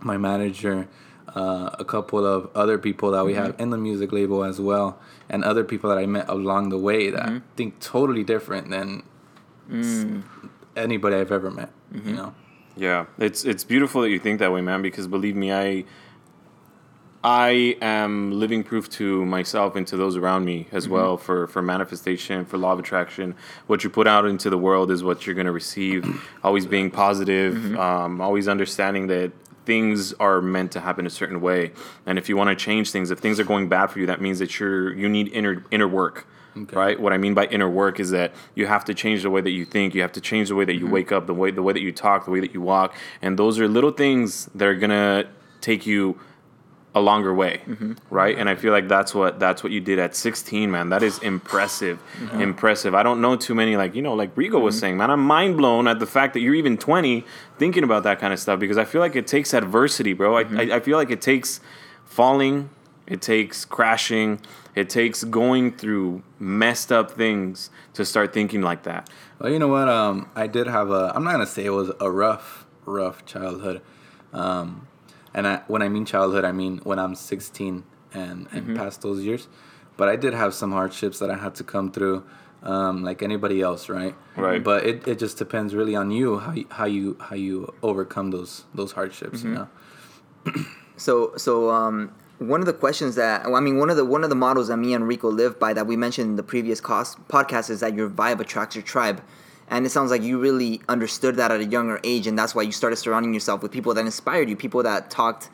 [0.00, 0.86] my manager
[1.38, 3.62] uh, a couple of other people that we have mm-hmm.
[3.62, 4.98] in the music label as well
[5.28, 7.56] and other people that i met along the way that mm-hmm.
[7.56, 9.02] think totally different than
[9.70, 10.22] s- mm.
[10.76, 12.16] anybody i've ever met you mm-hmm.
[12.16, 12.34] know
[12.78, 14.82] Yeah, it's it's beautiful that you think that way, man.
[14.82, 15.84] Because believe me, I
[17.24, 21.60] I am living proof to myself and to those around me as well for for
[21.60, 23.34] manifestation, for law of attraction.
[23.66, 26.06] What you put out into the world is what you're gonna receive.
[26.44, 29.32] always being positive, um, always understanding that
[29.68, 31.72] things are meant to happen a certain way,
[32.06, 34.20] and if you want to change things, if things are going bad for you, that
[34.20, 36.26] means that you're you need inner inner work.
[36.72, 36.98] Right.
[36.98, 39.50] What I mean by inner work is that you have to change the way that
[39.50, 39.94] you think.
[39.94, 40.94] You have to change the way that you mm-hmm.
[40.94, 43.38] wake up, the way the way that you talk, the way that you walk, and
[43.38, 45.28] those are little things that are gonna
[45.60, 46.18] take you
[46.98, 47.60] a longer way,
[48.10, 48.36] right?
[48.36, 50.90] And I feel like that's what that's what you did at 16, man.
[50.90, 52.94] That is impressive, impressive.
[52.94, 55.10] I don't know too many like you know like Rigo was saying, man.
[55.10, 57.24] I'm mind blown at the fact that you're even 20
[57.58, 60.36] thinking about that kind of stuff because I feel like it takes adversity, bro.
[60.36, 61.60] I, I, I feel like it takes
[62.04, 62.70] falling,
[63.06, 64.40] it takes crashing,
[64.74, 69.08] it takes going through messed up things to start thinking like that.
[69.38, 69.88] Well, you know what?
[69.88, 71.12] Um, I did have a.
[71.14, 73.82] I'm not gonna say it was a rough, rough childhood.
[74.32, 74.87] Um,
[75.34, 79.22] and I, when I mean childhood, I mean when I'm 16 and and past those
[79.24, 79.48] years.
[79.96, 82.24] But I did have some hardships that I had to come through,
[82.62, 84.14] um, like anybody else, right?
[84.36, 84.62] Right.
[84.62, 88.30] But it, it just depends really on you how you, how you how you overcome
[88.30, 89.42] those those hardships.
[89.42, 89.68] You know.
[90.98, 94.30] So so um one of the questions that I mean one of the one of
[94.30, 97.18] the models that me and Rigo live by that we mentioned in the previous cost,
[97.28, 99.22] podcast is that your vibe attracts your tribe.
[99.70, 102.62] And it sounds like you really understood that at a younger age and that's why
[102.62, 105.50] you started surrounding yourself with people that inspired you, people that talked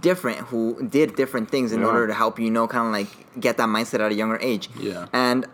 [0.00, 1.86] different who did different things in Yeah.
[1.88, 3.10] order to help you, you know, kind of like
[3.40, 4.70] get that mindset at a younger age.
[4.78, 5.06] Yeah.
[5.12, 5.46] And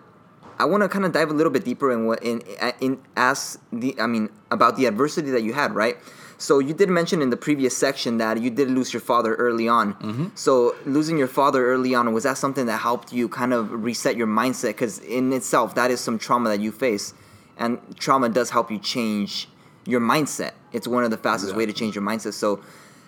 [0.60, 2.42] I want to kind of dive a little bit deeper in what in
[2.80, 5.96] in ask the I mean about the adversity that you had, right?
[6.40, 9.66] So you did mention in the previous section that you did lose your father early
[9.68, 9.94] on.
[9.94, 10.26] Mm-hmm.
[10.36, 14.14] So losing your father early on was that something that helped you kind of reset
[14.16, 14.68] your mindset?
[14.68, 17.12] Because in itself, that is some trauma that you face,
[17.58, 19.48] and trauma does help you change
[19.86, 20.52] your mindset.
[20.72, 22.34] It's one of the fastest way to change your mindset.
[22.34, 22.60] So.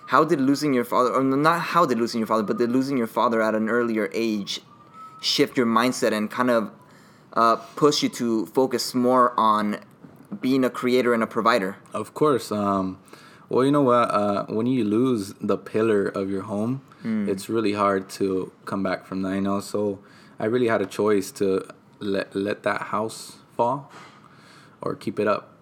[0.07, 2.99] How did losing your father, or not how did losing your father, but did losing
[2.99, 4.61] your father at an earlier age
[5.21, 6.73] shift your mindset and kind of
[7.35, 9.79] uh, push you to focus more on
[10.41, 11.77] being a creator and a provider.
[11.93, 12.51] Of course.
[12.51, 12.99] Um,
[13.49, 14.11] well, you know what?
[14.11, 16.83] Uh, when you lose the pillar of your home,
[17.29, 19.35] it's really hard to come back from that.
[19.35, 20.01] You know, so
[20.39, 21.67] I really had a choice to
[21.99, 23.91] let let that house fall
[24.83, 25.57] or keep it up.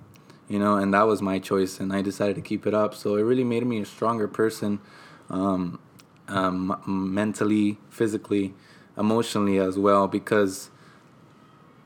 [0.48, 2.94] You know, and that was my choice, and I decided to keep it up.
[2.94, 4.81] So it really made me a stronger person,
[5.28, 5.78] um,
[6.26, 8.54] um, mentally, physically,
[8.96, 10.70] emotionally as well, because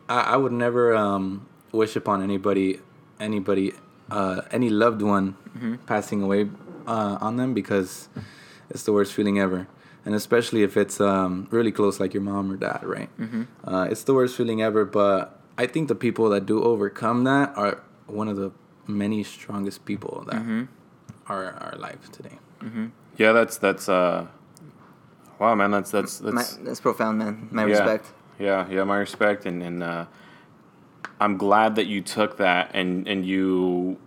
[0.09, 2.79] I, I would never um, wish upon anybody,
[3.19, 3.73] anybody,
[4.11, 5.37] uh, any loved one
[5.87, 6.49] passing away
[6.87, 8.09] uh, on them because
[8.71, 9.67] it's the worst feeling ever.
[10.05, 13.11] And especially if it's um, really close, like your mom or dad, right?
[13.65, 14.85] Uh, it's the worst feeling ever.
[14.85, 18.51] But I think the people that do overcome that are one of the
[18.89, 20.43] many strongest people that
[21.29, 22.37] are are alive today.
[23.17, 24.27] Yeah, that's that's uh,
[25.39, 25.71] wow, man.
[25.71, 26.35] That's that's that's.
[26.35, 27.49] My, that's profound, man.
[27.53, 28.07] My yeah, respect.
[28.41, 30.07] Yeah, yeah, my respect, and and uh,
[31.21, 33.99] I'm glad that you took that and and you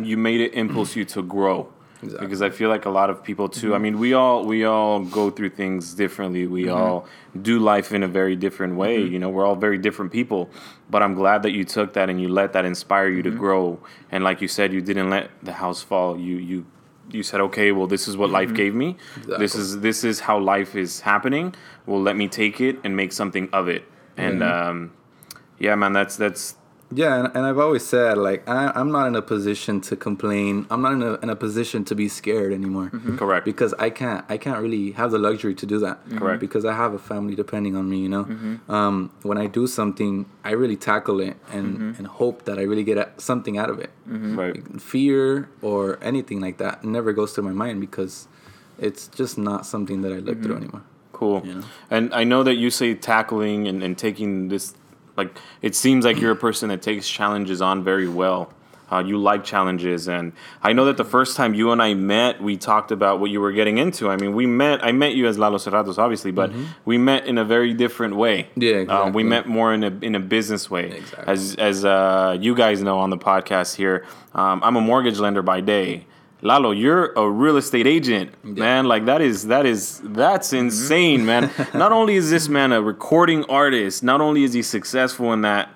[0.00, 1.70] you made it impulse you to grow.
[2.02, 2.26] Exactly.
[2.26, 3.72] Because I feel like a lot of people too.
[3.72, 3.82] I mm-hmm.
[3.82, 6.46] mean, we all we all go through things differently.
[6.46, 6.76] We mm-hmm.
[6.76, 7.06] all
[7.40, 8.98] do life in a very different way.
[8.98, 9.12] Mm-hmm.
[9.12, 10.50] You know, we're all very different people.
[10.90, 13.78] But I'm glad that you took that and you let that inspire you to grow.
[14.10, 16.18] And like you said, you didn't let the house fall.
[16.18, 16.66] You you
[17.10, 18.96] you said, okay, well, this is what life gave me.
[19.38, 21.54] This is this is how life is happening.
[21.86, 23.84] Well, let me take it and make something of it.
[24.16, 24.92] And um,
[25.58, 26.56] yeah, man, that's that's
[26.94, 30.66] Yeah, and, and I've always said like I, I'm not in a position to complain.
[30.70, 32.90] I'm not in a, in a position to be scared anymore.
[32.90, 33.16] Mm-hmm.
[33.16, 33.44] correct.
[33.44, 36.04] Because I can't I can't really have the luxury to do that.
[36.04, 36.18] Mm-hmm.
[36.18, 36.40] Correct.
[36.40, 37.98] Because I have a family depending on me.
[38.00, 38.70] You know, mm-hmm.
[38.70, 42.84] um, when I do something, I really tackle it and and hope that I really
[42.84, 43.90] get something out of it.
[44.06, 44.62] right.
[44.80, 48.28] Fear or anything like that never goes through my mind because
[48.78, 50.82] it's just not something that I look through anymore.
[51.12, 51.42] Cool.
[51.44, 51.64] You know?
[51.90, 54.74] And I know that you say tackling and, and taking this,
[55.16, 58.52] like, it seems like you're a person that takes challenges on very well.
[58.90, 62.42] Uh, you like challenges, and I know that the first time you and I met,
[62.42, 64.10] we talked about what you were getting into.
[64.10, 64.84] I mean, we met.
[64.84, 66.52] I met you as Lalo Cerratos, obviously, but
[66.84, 68.50] we met in a very different way.
[68.54, 68.90] Mm-hmm.
[68.90, 70.90] Yeah, Uh, we met more in a in a business way.
[70.90, 71.24] Exactly.
[71.26, 74.04] As as uh, you guys know on the podcast here,
[74.34, 76.04] um, I'm a mortgage lender by day.
[76.44, 78.86] Lalo, you're a real estate agent, man.
[78.86, 81.50] Like that is that is that's insane, man.
[81.74, 85.70] not only is this man a recording artist, not only is he successful in that,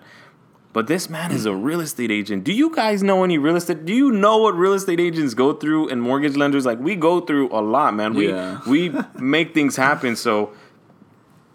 [0.73, 2.43] but this man is a real estate agent.
[2.43, 3.85] Do you guys know any real estate?
[3.85, 6.67] Do you know what real estate agents go through and mortgage lenders?
[6.67, 8.15] Like we go through a lot, man.
[8.15, 8.59] We Yeah.
[8.67, 10.17] we make things happen.
[10.17, 10.53] So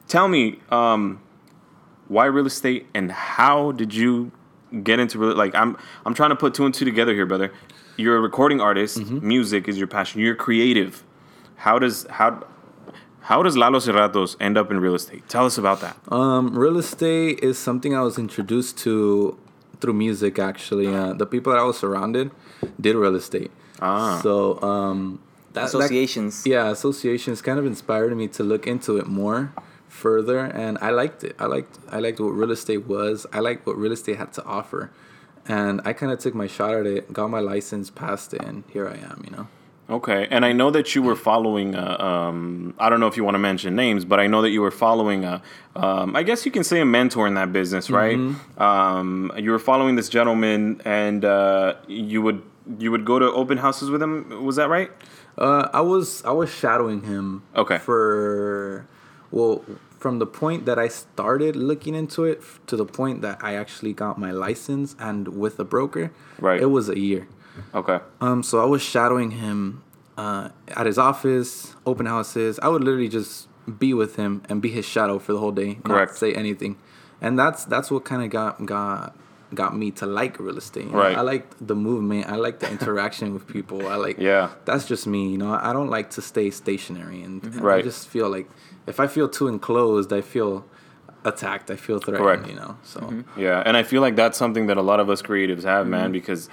[0.08, 1.22] tell me, um,
[2.08, 4.32] why real estate and how did you
[4.84, 7.52] get into real like I'm I'm trying to put two and two together here, brother.
[7.98, 9.28] You're a recording artist, Mm-hmm.
[9.28, 11.04] music is your passion, you're creative.
[11.58, 12.44] How does how
[13.22, 15.28] how does Lalo Cerratos end up in real estate?
[15.30, 15.96] Tell us about that.
[16.12, 19.38] Um, real estate is something I was introduced to
[19.80, 20.40] through music.
[20.40, 22.32] Actually, uh, the people that I was surrounded
[22.80, 23.52] did real estate.
[23.80, 24.20] Ah.
[24.24, 25.20] So um,
[25.54, 26.46] that, that- Associations.
[26.48, 29.54] yeah, associations kind of inspired me to look into it more
[29.88, 31.36] further, and I liked it.
[31.38, 33.28] I liked I liked what real estate was.
[33.32, 34.90] I liked what real estate had to offer,
[35.48, 38.64] and I kind of took my shot at it, got my license, passed it, and
[38.72, 39.24] here I am.
[39.26, 39.48] You know.
[39.90, 41.76] Okay, and I know that you were following.
[41.76, 44.52] Uh, um, I don't know if you want to mention names, but I know that
[44.52, 45.26] you were following.
[45.26, 45.42] A,
[45.76, 48.18] um, I guess you can say a mentor in that business, right?
[48.58, 52.42] Um, you were following this gentleman, and uh, you would
[52.80, 54.46] you would go to open houses with him.
[54.46, 54.92] Was that right?
[55.38, 57.44] Uh, I was I was shadowing him.
[57.56, 57.80] Okay.
[57.80, 58.88] For
[59.32, 59.66] well,
[60.02, 63.94] from the point that I started looking into it to the point that I actually
[63.94, 66.60] got my license and with a broker, Right.
[66.60, 67.28] It was a year.
[67.76, 68.00] Okay.
[68.20, 69.84] Um, so I was shadowing him
[70.18, 72.60] uh, at his office, open houses.
[72.64, 73.48] I would literally just
[73.78, 76.12] be with him and be his shadow for the whole day, Correct.
[76.14, 76.78] not say anything,
[77.22, 79.16] and that's that's what kind of got got
[79.54, 80.86] got me to like real estate.
[80.86, 80.98] you know?
[80.98, 81.18] Right.
[81.18, 82.28] I like the movement.
[82.28, 83.88] I like the interaction with people.
[83.88, 84.50] I like Yeah.
[84.66, 85.30] That's just me.
[85.30, 88.50] You know, I don't like to stay stationary, and, and I just feel like
[88.88, 90.66] if I feel too enclosed, I feel
[91.24, 91.70] attacked.
[91.70, 92.24] I feel threatened.
[92.26, 92.48] Correct.
[92.48, 93.24] You know, so.
[93.38, 95.92] Yeah, and I feel like that's something that a lot of us creatives have, Mm-hmm.
[95.92, 96.50] man, because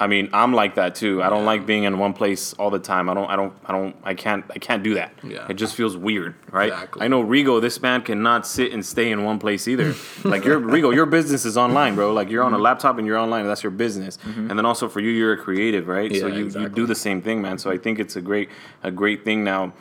[0.00, 1.22] I mean, I'm like that too.
[1.22, 3.08] I don't like being in one place all the time.
[3.08, 5.12] I don't I don't I don't I can't I can't do that.
[5.22, 5.46] Yeah.
[5.48, 6.72] It just feels weird, right?
[6.72, 7.02] Exactly.
[7.04, 9.94] I know Rigo, this man cannot sit and stay in one place either.
[10.24, 12.12] like your Rigo, your business is online, bro.
[12.12, 12.62] Like you're on a Mm-hmm.
[12.64, 14.18] laptop and you're online, that's your business.
[14.24, 16.10] And then also for you you're a creative, right?
[16.10, 16.74] so Yeah, you, you exactly.
[16.74, 17.58] do the same thing, man.
[17.58, 18.48] So I think it's a great
[18.82, 19.72] a great thing now.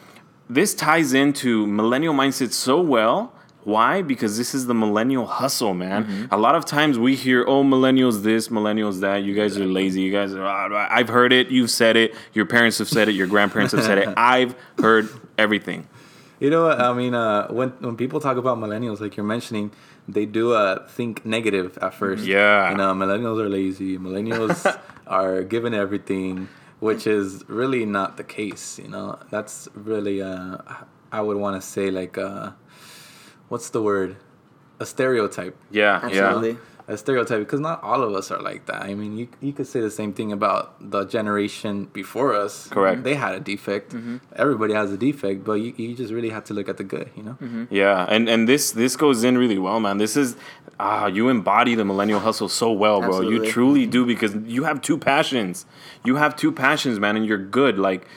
[0.52, 3.34] This ties into millennial mindset so well.
[3.64, 4.02] Why?
[4.02, 6.04] Because this is the millennial hustle, man.
[6.04, 6.34] Mm-hmm.
[6.34, 9.24] A lot of times we hear, "Oh, millennials this, millennials that.
[9.24, 10.02] You guys are lazy.
[10.02, 11.48] You guys are." ah, I've heard it.
[11.48, 12.14] You've said it.
[12.34, 13.14] Your parents have said it.
[13.14, 14.10] Your grandparents have said it.
[14.18, 15.88] I've heard everything.
[16.42, 17.14] You know what I mean?
[17.14, 19.72] Uh, when when people talk about millennials, like you're mentioning,
[20.08, 22.26] they do uh, think negative at first.
[22.26, 22.72] Yeah.
[22.72, 23.98] You know, millennials are lazy.
[23.98, 24.66] Millennials
[25.08, 26.50] are given everything,
[26.82, 28.78] which is really not the case.
[28.78, 30.58] You know, that's really uh,
[31.12, 32.52] I would want to say like uh,
[33.48, 34.18] what's the word?
[34.80, 35.56] A stereotype.
[35.70, 36.52] Yeah, Absolutely.
[36.54, 36.58] yeah.
[36.88, 38.82] A stereotype because not all of us are like that.
[38.82, 42.68] I mean, you you could say the same thing about the generation before us.
[42.68, 43.04] Correct.
[43.04, 43.92] They had a defect.
[43.92, 44.18] Mm-hmm.
[44.36, 47.10] Everybody has a defect, but you, you just really have to look at the good.
[47.16, 47.38] You know.
[47.42, 47.66] Mm-hmm.
[47.70, 50.00] Yeah, and and this this goes in really well, man.
[50.00, 50.36] This is
[50.80, 53.10] ah, you embody the millennial hustle so well, bro.
[53.10, 53.48] Absolutely.
[53.48, 55.66] You truly do because you have two passions.
[56.04, 57.78] You have two passions, man, and you're good.
[57.78, 58.08] Like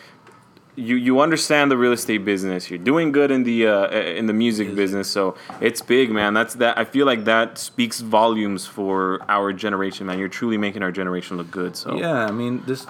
[0.77, 2.71] you you understand the real estate business.
[2.71, 6.35] You're doing good in the uh, in the music business, so it's big, man.
[6.35, 6.77] That's that.
[6.77, 10.19] I feel like that speaks volumes for our generation, man.
[10.19, 11.77] You're truly making our generation look good.
[11.77, 12.87] So Yeah, I mean, this,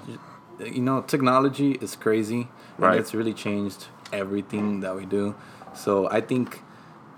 [0.59, 2.49] you know, technology is crazy.
[2.79, 2.93] Right.
[2.93, 5.37] And it's really changed everything that we do.
[5.75, 6.63] So I think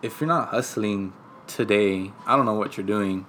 [0.03, 1.13] if you're not hustling
[1.47, 3.27] today, I don't know what you're doing,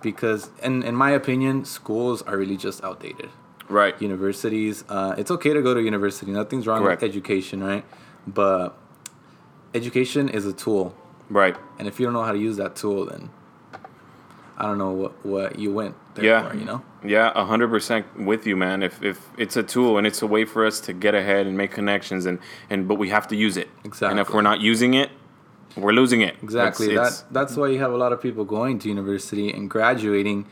[0.00, 3.30] because, in in my opinion, schools are really just outdated.
[3.68, 6.30] Right, Universities, uh, it's okay to go to university.
[6.30, 7.02] Nothing's wrong Correct.
[7.02, 7.84] with education, right?
[8.26, 8.76] But
[9.74, 10.94] education is a tool,
[11.30, 11.56] right.
[11.78, 13.30] and if you don't know how to use that tool, then
[14.58, 16.48] I don't know what what you went there Yeah.
[16.50, 16.56] for.
[16.56, 16.82] You know.
[17.04, 18.82] Yeah, a hundred percent with you, man.
[18.82, 21.56] If if it's a tool and it's a way for us to get ahead and
[21.56, 22.38] make connections, and
[22.70, 23.68] and but we have to use it.
[23.84, 25.10] Exactly and if we're not using it,
[25.76, 26.36] we're losing it.
[26.42, 26.86] Exactly.
[26.92, 30.46] It's- it's- that's why you have a lot of people going to university and graduating,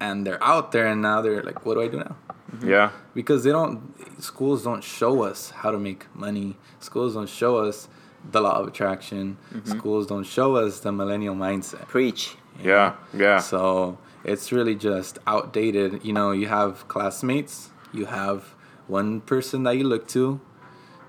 [0.00, 2.16] and they're out there and now they're like, "What do I do now?"
[2.52, 2.68] Mm-hmm.
[2.68, 3.94] yeah, Because they don't.
[4.20, 6.56] Schools don't show us how to make money.
[6.80, 7.88] Schools don't show us
[8.28, 9.38] the law of attraction.
[9.54, 9.78] Mm-hmm.
[9.78, 11.86] Schools don't show us the millennial mindset.
[11.88, 12.36] Preach.
[12.62, 13.38] yeah, yeah.
[13.38, 16.04] So it's really just outdated.
[16.04, 18.54] You know, you have classmates, you have
[18.88, 20.40] one person that you look to,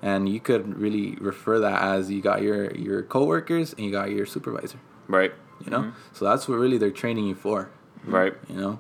[0.02, 4.12] and you could really refer that as you got your your coworkers and you got
[4.12, 4.80] your supervisor.
[5.08, 5.34] Right.
[5.66, 6.14] You know, mm-hmm.
[6.14, 7.70] so that's what really they're training you for.
[8.06, 8.34] Right.
[8.50, 8.80] You know,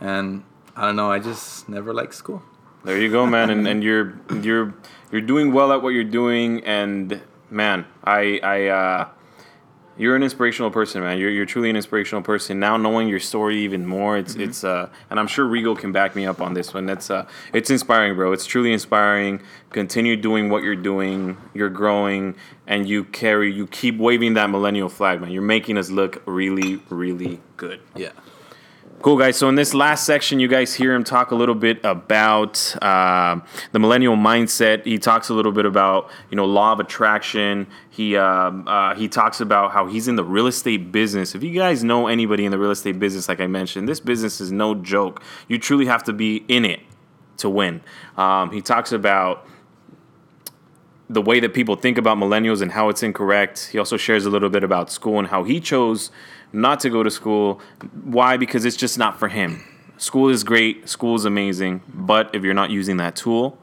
[0.00, 0.44] and
[0.76, 1.10] I don't know.
[1.10, 2.42] I just never liked school.
[2.84, 4.74] There you go, man, and and you're you're
[5.12, 9.08] you're doing well at what you're doing, and man, I I uh,
[9.98, 11.18] you're an inspirational person, man.
[11.18, 12.58] You're you're truly an inspirational person.
[12.58, 16.16] Now knowing your story even more, it's it's uh, and I'm sure Rigo can back
[16.16, 16.86] me up on this one.
[16.86, 18.32] That's uh, it's inspiring, bro.
[18.32, 19.42] It's truly inspiring.
[19.68, 21.36] Continue doing what you're doing.
[21.52, 22.34] You're growing,
[22.66, 25.32] and you carry, you keep waving that millennial flag, man.
[25.32, 27.80] You're making us look really, really good.
[27.94, 28.12] Yeah.
[29.02, 29.38] Cool, guys.
[29.38, 33.40] So in this last section, you guys hear him talk a little bit about uh,
[33.72, 34.84] the millennial mindset.
[34.84, 37.66] He talks a little bit about you know law of attraction.
[37.88, 41.34] He um, uh, he talks about how he's in the real estate business.
[41.34, 44.38] If you guys know anybody in the real estate business, like I mentioned, this business
[44.38, 45.22] is no joke.
[45.48, 46.80] You truly have to be in it
[47.38, 47.80] to win.
[48.18, 49.46] Um, he talks about
[51.08, 53.70] the way that people think about millennials and how it's incorrect.
[53.72, 56.10] He also shares a little bit about school and how he chose
[56.52, 57.60] not to go to school.
[58.04, 58.36] Why?
[58.36, 59.64] Because it's just not for him.
[59.96, 63.58] School is great, school is amazing, but if you're not using that tool,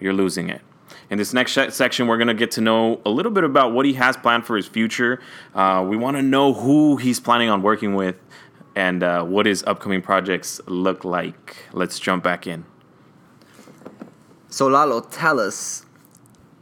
[0.00, 0.62] you're losing it.
[1.10, 3.84] In this next section, we're going to get to know a little bit about what
[3.84, 5.20] he has planned for his future.
[5.54, 8.16] Uh, we want to know who he's planning on working with
[8.74, 11.56] and uh, what his upcoming projects look like.
[11.72, 12.64] Let's jump back in.
[14.48, 15.84] So Lalo, tell us,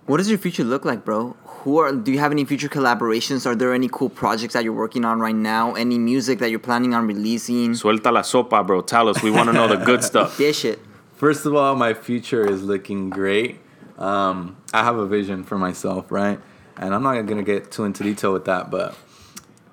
[0.06, 1.36] what does your future look like, bro?
[1.62, 1.92] Who are?
[1.92, 3.46] Do you have any future collaborations?
[3.46, 5.74] Are there any cool projects that you're working on right now?
[5.74, 7.72] Any music that you're planning on releasing?
[7.74, 8.80] Suelta la sopa, bro.
[8.82, 9.22] Tell us.
[9.22, 10.36] We want to know the good stuff.
[10.36, 10.80] Dish it.
[11.16, 13.60] First of all, my future is looking great.
[13.96, 16.40] Um, I have a vision for myself, right?
[16.76, 18.96] And I'm not gonna get too into detail with that, but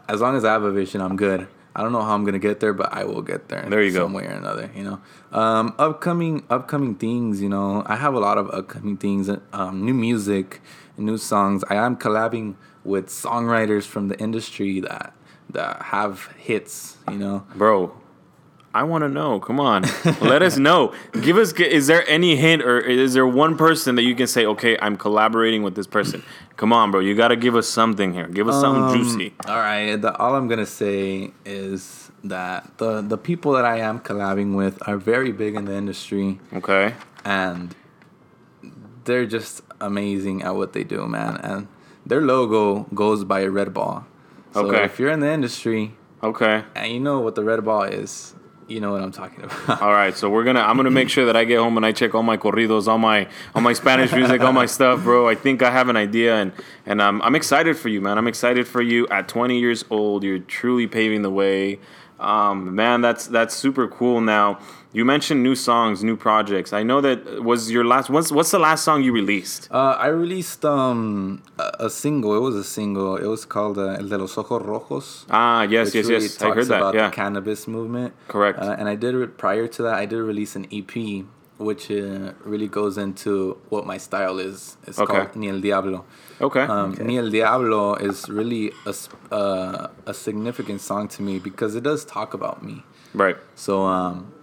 [0.08, 1.48] as long as I have a vision, I'm good.
[1.76, 3.66] I don't know how I'm gonna get there, but I will get there.
[3.68, 4.06] There you go.
[4.06, 4.70] some way or another.
[4.76, 5.02] You know,
[5.32, 7.42] um, upcoming upcoming things.
[7.42, 9.30] You know, I have a lot of upcoming things.
[9.54, 10.62] Um, new music,
[10.98, 11.64] new songs.
[11.70, 15.14] I am collabing with songwriters from the industry that
[15.52, 16.98] that have hits.
[17.10, 17.92] You know, Bro,
[18.74, 19.40] I want to know.
[19.40, 19.84] Come on.
[20.22, 20.94] Let us know.
[21.22, 24.46] Give us, is there any hint or is there one person that you can say,
[24.46, 26.24] okay, I'm collaborating with this person?
[26.56, 27.00] Come on, bro.
[27.00, 28.28] You got to give us something here.
[28.28, 29.34] Give us something Um, juicy.
[29.48, 29.96] All right.
[29.96, 34.86] The, all I'm gonna say is that the the people that I am collabing with
[34.88, 36.94] are very big in the industry, Okay.
[37.24, 37.76] and
[39.06, 41.38] they're just amazing at what they do, man.
[41.38, 41.68] And
[42.06, 44.06] their logo goes by a red ball.
[44.54, 44.84] So Okay.
[44.84, 45.94] if you're in the industry
[46.24, 46.64] Okay.
[46.76, 48.36] and you know what the red ball is,
[48.68, 49.82] you know what I'm talking about.
[49.82, 50.60] All right, so we're gonna.
[50.62, 52.98] I'm gonna make sure that I get home and I check all my corridos, all
[53.00, 55.28] my all my Spanish music, all my stuff, bro.
[55.28, 56.52] I think I have an idea, and
[56.86, 58.18] and I'm I'm excited for you, man.
[58.20, 59.08] I'm excited for you.
[59.08, 61.80] At 20 years old, you're truly paving the way.
[62.20, 64.20] Um, man, that's that's super cool.
[64.22, 64.60] Now,
[64.92, 66.74] you mentioned new songs, new projects.
[66.74, 68.10] I know that was your last.
[68.10, 69.70] What's what's the last song you released?
[69.72, 72.36] Uh, I released um a, a single.
[72.36, 73.16] It was a single.
[73.16, 75.26] It was called uh, El de los Ojos Rojos.
[75.30, 76.42] Ah, yes, yes, really yes.
[76.42, 76.78] I heard that.
[76.82, 78.14] About Yeah, the cannabis movement.
[78.28, 78.60] Correct.
[78.60, 79.94] Uh, and I did re- prior to that.
[79.94, 81.24] I did release an EP,
[81.58, 84.76] which uh, really goes into what my style is.
[84.86, 85.14] It's Okay.
[85.14, 86.04] called Ni el Diablo.
[86.42, 86.62] Okay.
[86.64, 88.94] Um, Ni el Diablo is really a
[89.34, 92.84] uh, a significant song to me because it does talk about me.
[93.14, 93.38] right.
[93.56, 94.34] So, um,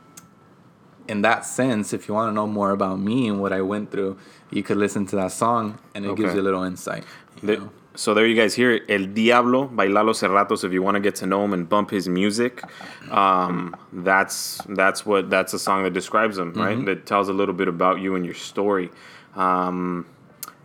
[1.09, 3.91] in that sense, if you want to know more about me and what I went
[3.93, 4.19] through,
[4.51, 7.05] you could listen to that song, and it gives you a little insight.
[7.43, 8.83] The- so there you guys hear it.
[8.91, 10.65] El Diablo by Lalo Cerratos.
[10.65, 12.63] If you want to get to know him and bump his music,
[13.11, 16.85] um, that's that's what that's a song that describes him, right?
[16.85, 18.91] That tells a little bit about you and your story.
[19.35, 20.05] Um,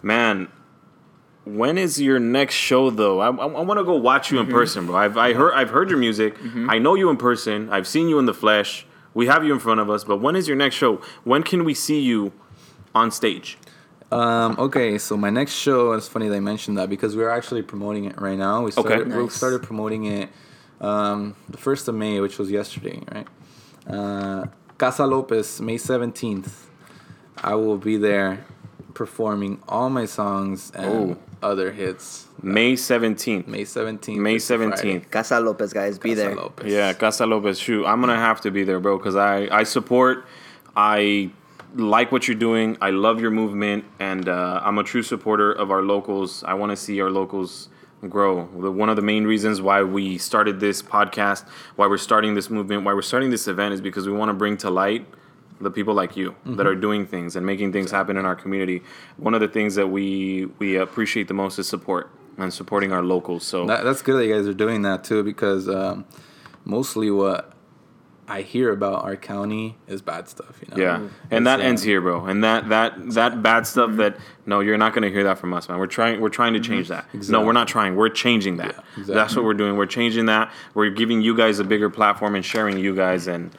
[0.02, 0.50] man,
[1.46, 3.20] when is your next show though?
[3.20, 3.30] I, I,
[3.62, 4.96] want to go watch you in person, bro.
[4.96, 6.36] I've I heard I've heard your music.
[6.68, 7.70] I know you in person.
[7.70, 8.86] I've seen you in the flesh.
[9.14, 10.04] We have you in front of us.
[10.04, 11.02] But when is your next show?
[11.24, 12.32] When can we see you
[12.96, 13.58] on stage?
[14.12, 18.06] Um, okay, so my next show, it's funny they mentioned that because we're actually promoting
[18.06, 18.64] it right now.
[18.64, 19.34] We started, we Nice.
[19.34, 20.30] started promoting it
[20.82, 23.28] um, the 1st of May, which was yesterday, right?
[23.88, 26.66] Uh, Casa Lopez, May 17th.
[27.38, 28.46] I will be there
[28.94, 31.18] performing all my songs and Oh.
[31.42, 32.28] Other hits.
[32.42, 33.48] May seventeenth.
[33.48, 34.18] May 17th.
[34.18, 35.00] May is a Friday.
[35.00, 35.12] 17th.
[35.12, 36.36] Casa Lopez, guys, be Casa there.
[36.36, 36.72] Lopez.
[36.72, 37.60] Yeah, Casa Lopez.
[37.60, 40.26] Shoot, I'm gonna have to be there, bro, because I I support.
[40.76, 41.32] I
[41.76, 42.78] like what you're doing.
[42.82, 46.44] I love your movement, and uh, I'm a true supporter of our locals.
[46.44, 47.70] I want to see our locals
[48.10, 48.48] grow.
[48.60, 52.50] The- One of the main reasons why we started this podcast, why we're starting this
[52.50, 55.06] movement, why we're starting this event, is because we want to bring to light
[55.62, 58.82] the people like you that are doing things and making things happen in our community.
[59.18, 63.04] One of the things that we we appreciate the most is support and supporting our
[63.04, 63.44] locals.
[63.44, 66.06] So That, that's good that you guys are doing that too because um,
[66.66, 67.54] mostly what
[68.28, 70.62] I hear about our county is bad stuff.
[70.62, 70.82] You know.
[70.82, 72.26] Yeah, and that uh, ends here, bro.
[72.26, 75.68] And that that that bad stuff that no, you're not gonna hear that from us,
[75.68, 75.78] man.
[75.80, 77.06] We're trying we're trying to change that.
[77.30, 77.96] No, we're not trying.
[77.96, 78.76] We're changing that.
[78.76, 79.16] Yeah, exactly.
[79.16, 79.76] That's what we're doing.
[79.76, 80.52] We're changing that.
[80.74, 83.28] We're giving you guys a bigger platform and sharing you guys.
[83.28, 83.52] And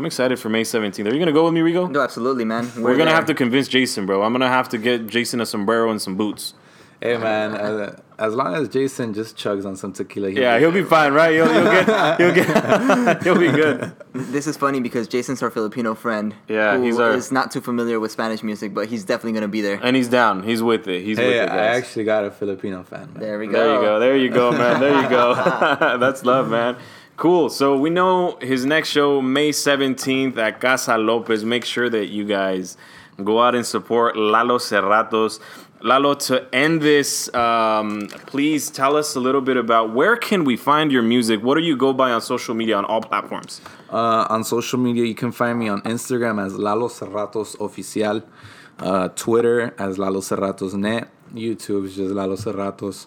[0.00, 1.04] I'm excited for May 17th.
[1.10, 1.90] Are you gonna go with me, Rigo?
[1.90, 2.70] No, absolutely, man.
[2.74, 3.14] We're gonna there.
[3.14, 4.22] have to convince Jason, bro.
[4.22, 6.54] I'm gonna have to get Jason a sombrero and some boots.
[7.02, 10.60] Hey man, uh, as long as Jason just chugs on some tequila, he'll Yeah, be
[10.62, 11.32] he'll be fine, right?
[11.34, 13.92] He'll, he'll get he'll get he'll be good.
[14.14, 16.34] This is funny because Jason's our Filipino friend.
[16.48, 19.48] Yeah, who he's our- is not too familiar with Spanish music, but he's definitely gonna
[19.48, 19.78] be there.
[19.82, 20.44] And he's down.
[20.44, 21.02] He's with it.
[21.04, 23.12] He's with Hey, it, I actually got a Filipino fan.
[23.12, 23.20] Man.
[23.22, 23.52] There we go.
[23.52, 23.98] There you go.
[24.00, 24.80] There you go, man.
[24.80, 25.34] There you go.
[26.00, 26.76] That's love, man.
[27.20, 27.50] Cool.
[27.50, 31.44] So we know his next show, May 17th at Casa Lopez.
[31.44, 32.78] Make sure that you guys
[33.22, 35.38] go out and support Lalo Cerratos.
[35.82, 40.56] Lalo, to end this, um, please tell us a little bit about where can we
[40.56, 41.42] find your music?
[41.42, 43.60] What do you go by on social media on all platforms?
[43.90, 48.22] Uh, on social media, you can find me on Instagram as Lalo Cerratos Oficial,
[48.78, 53.06] uh, Twitter as Lalo Cerratos Net, YouTube is just Lalo Cerratos.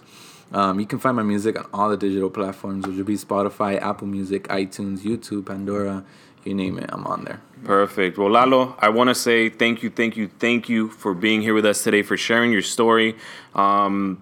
[0.53, 3.81] Um, you can find my music on all the digital platforms, which would be Spotify,
[3.81, 6.05] Apple Music, iTunes, YouTube, Pandora,
[6.43, 7.41] you name it, I'm on there.
[7.63, 8.17] Perfect.
[8.17, 11.53] Well, Lalo, I want to say thank you, thank you, thank you for being here
[11.53, 13.15] with us today, for sharing your story.
[13.55, 14.21] Um,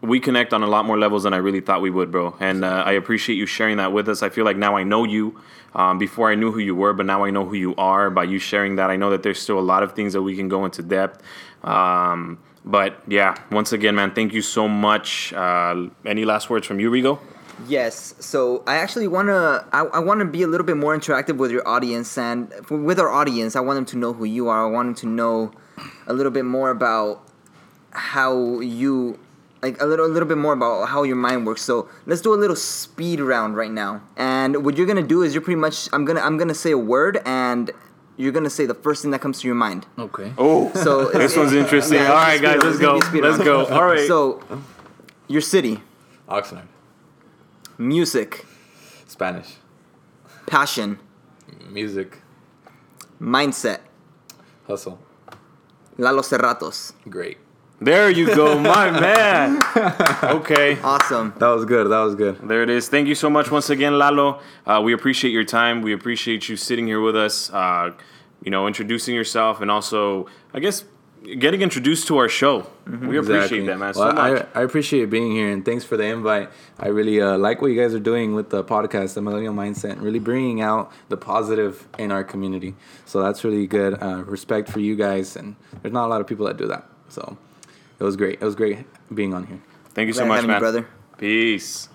[0.00, 2.36] we connect on a lot more levels than I really thought we would, bro.
[2.40, 4.22] And uh, I appreciate you sharing that with us.
[4.22, 5.40] I feel like now I know you.
[5.74, 8.24] Um, before I knew who you were, but now I know who you are by
[8.24, 8.88] you sharing that.
[8.88, 11.22] I know that there's still a lot of things that we can go into depth.
[11.62, 15.32] Um, but yeah, once again, man, thank you so much.
[15.32, 17.18] Uh, any last words from you, Rigo?
[17.66, 18.14] Yes.
[18.20, 21.66] So I actually wanna I, I wanna be a little bit more interactive with your
[21.66, 23.56] audience and with our audience.
[23.56, 24.66] I want them to know who you are.
[24.66, 25.52] I want them to know
[26.06, 27.22] a little bit more about
[27.90, 29.18] how you
[29.62, 31.62] like a little a little bit more about how your mind works.
[31.62, 34.02] So let's do a little speed round right now.
[34.16, 36.78] And what you're gonna do is you're pretty much I'm gonna I'm gonna say a
[36.78, 37.70] word and
[38.18, 39.86] you're gonna say the first thing that comes to your mind.
[39.98, 40.32] Okay.
[40.36, 41.98] Oh, So this one's interesting.
[41.98, 42.96] Yeah, All it's right, a guys, let's go.
[42.96, 43.66] It's gonna be a speed Let's go.
[43.74, 44.06] All right.
[44.06, 44.42] So
[45.28, 45.80] your city,
[46.28, 46.66] Oxnard,
[47.78, 48.44] music,
[49.06, 49.56] Spanish,
[50.46, 50.98] passion,
[51.70, 52.18] music,
[53.20, 53.80] mindset.
[54.66, 54.98] hustle,
[55.96, 56.92] Lalo Cerratos.
[57.08, 57.38] great.
[57.80, 59.62] There you go, my man.
[60.22, 60.78] Okay.
[60.82, 61.32] Awesome.
[61.38, 62.36] That was good, that was good.
[62.48, 62.88] There it is.
[62.88, 64.40] Thank you so much once again, Lalo.
[64.66, 65.82] Uh, we appreciate your time.
[65.82, 67.92] We appreciate you sitting here with us, uh,
[68.44, 70.84] you know, introducing yourself and also, I guess,
[71.38, 72.66] getting introduced to our show.
[72.86, 73.60] We appreciate Exactly.
[73.66, 74.46] that, man, Well, so much.
[74.54, 76.50] I, I appreciate being here and thanks for the invite.
[76.80, 79.92] I really uh, like what you guys are doing with the podcast, the Millennial Mindset,
[79.92, 82.74] and really bringing out the positive in our community.
[83.04, 84.02] So that's really good.
[84.02, 86.88] Uh, respect for you guys, and there's not a lot of people that do that.
[87.08, 87.36] So
[87.98, 88.40] it was great.
[88.40, 88.78] It was great
[89.14, 89.60] being on here.
[89.94, 90.60] Thank you so much, having you, man.
[90.60, 90.88] brother.
[91.16, 91.88] Peace.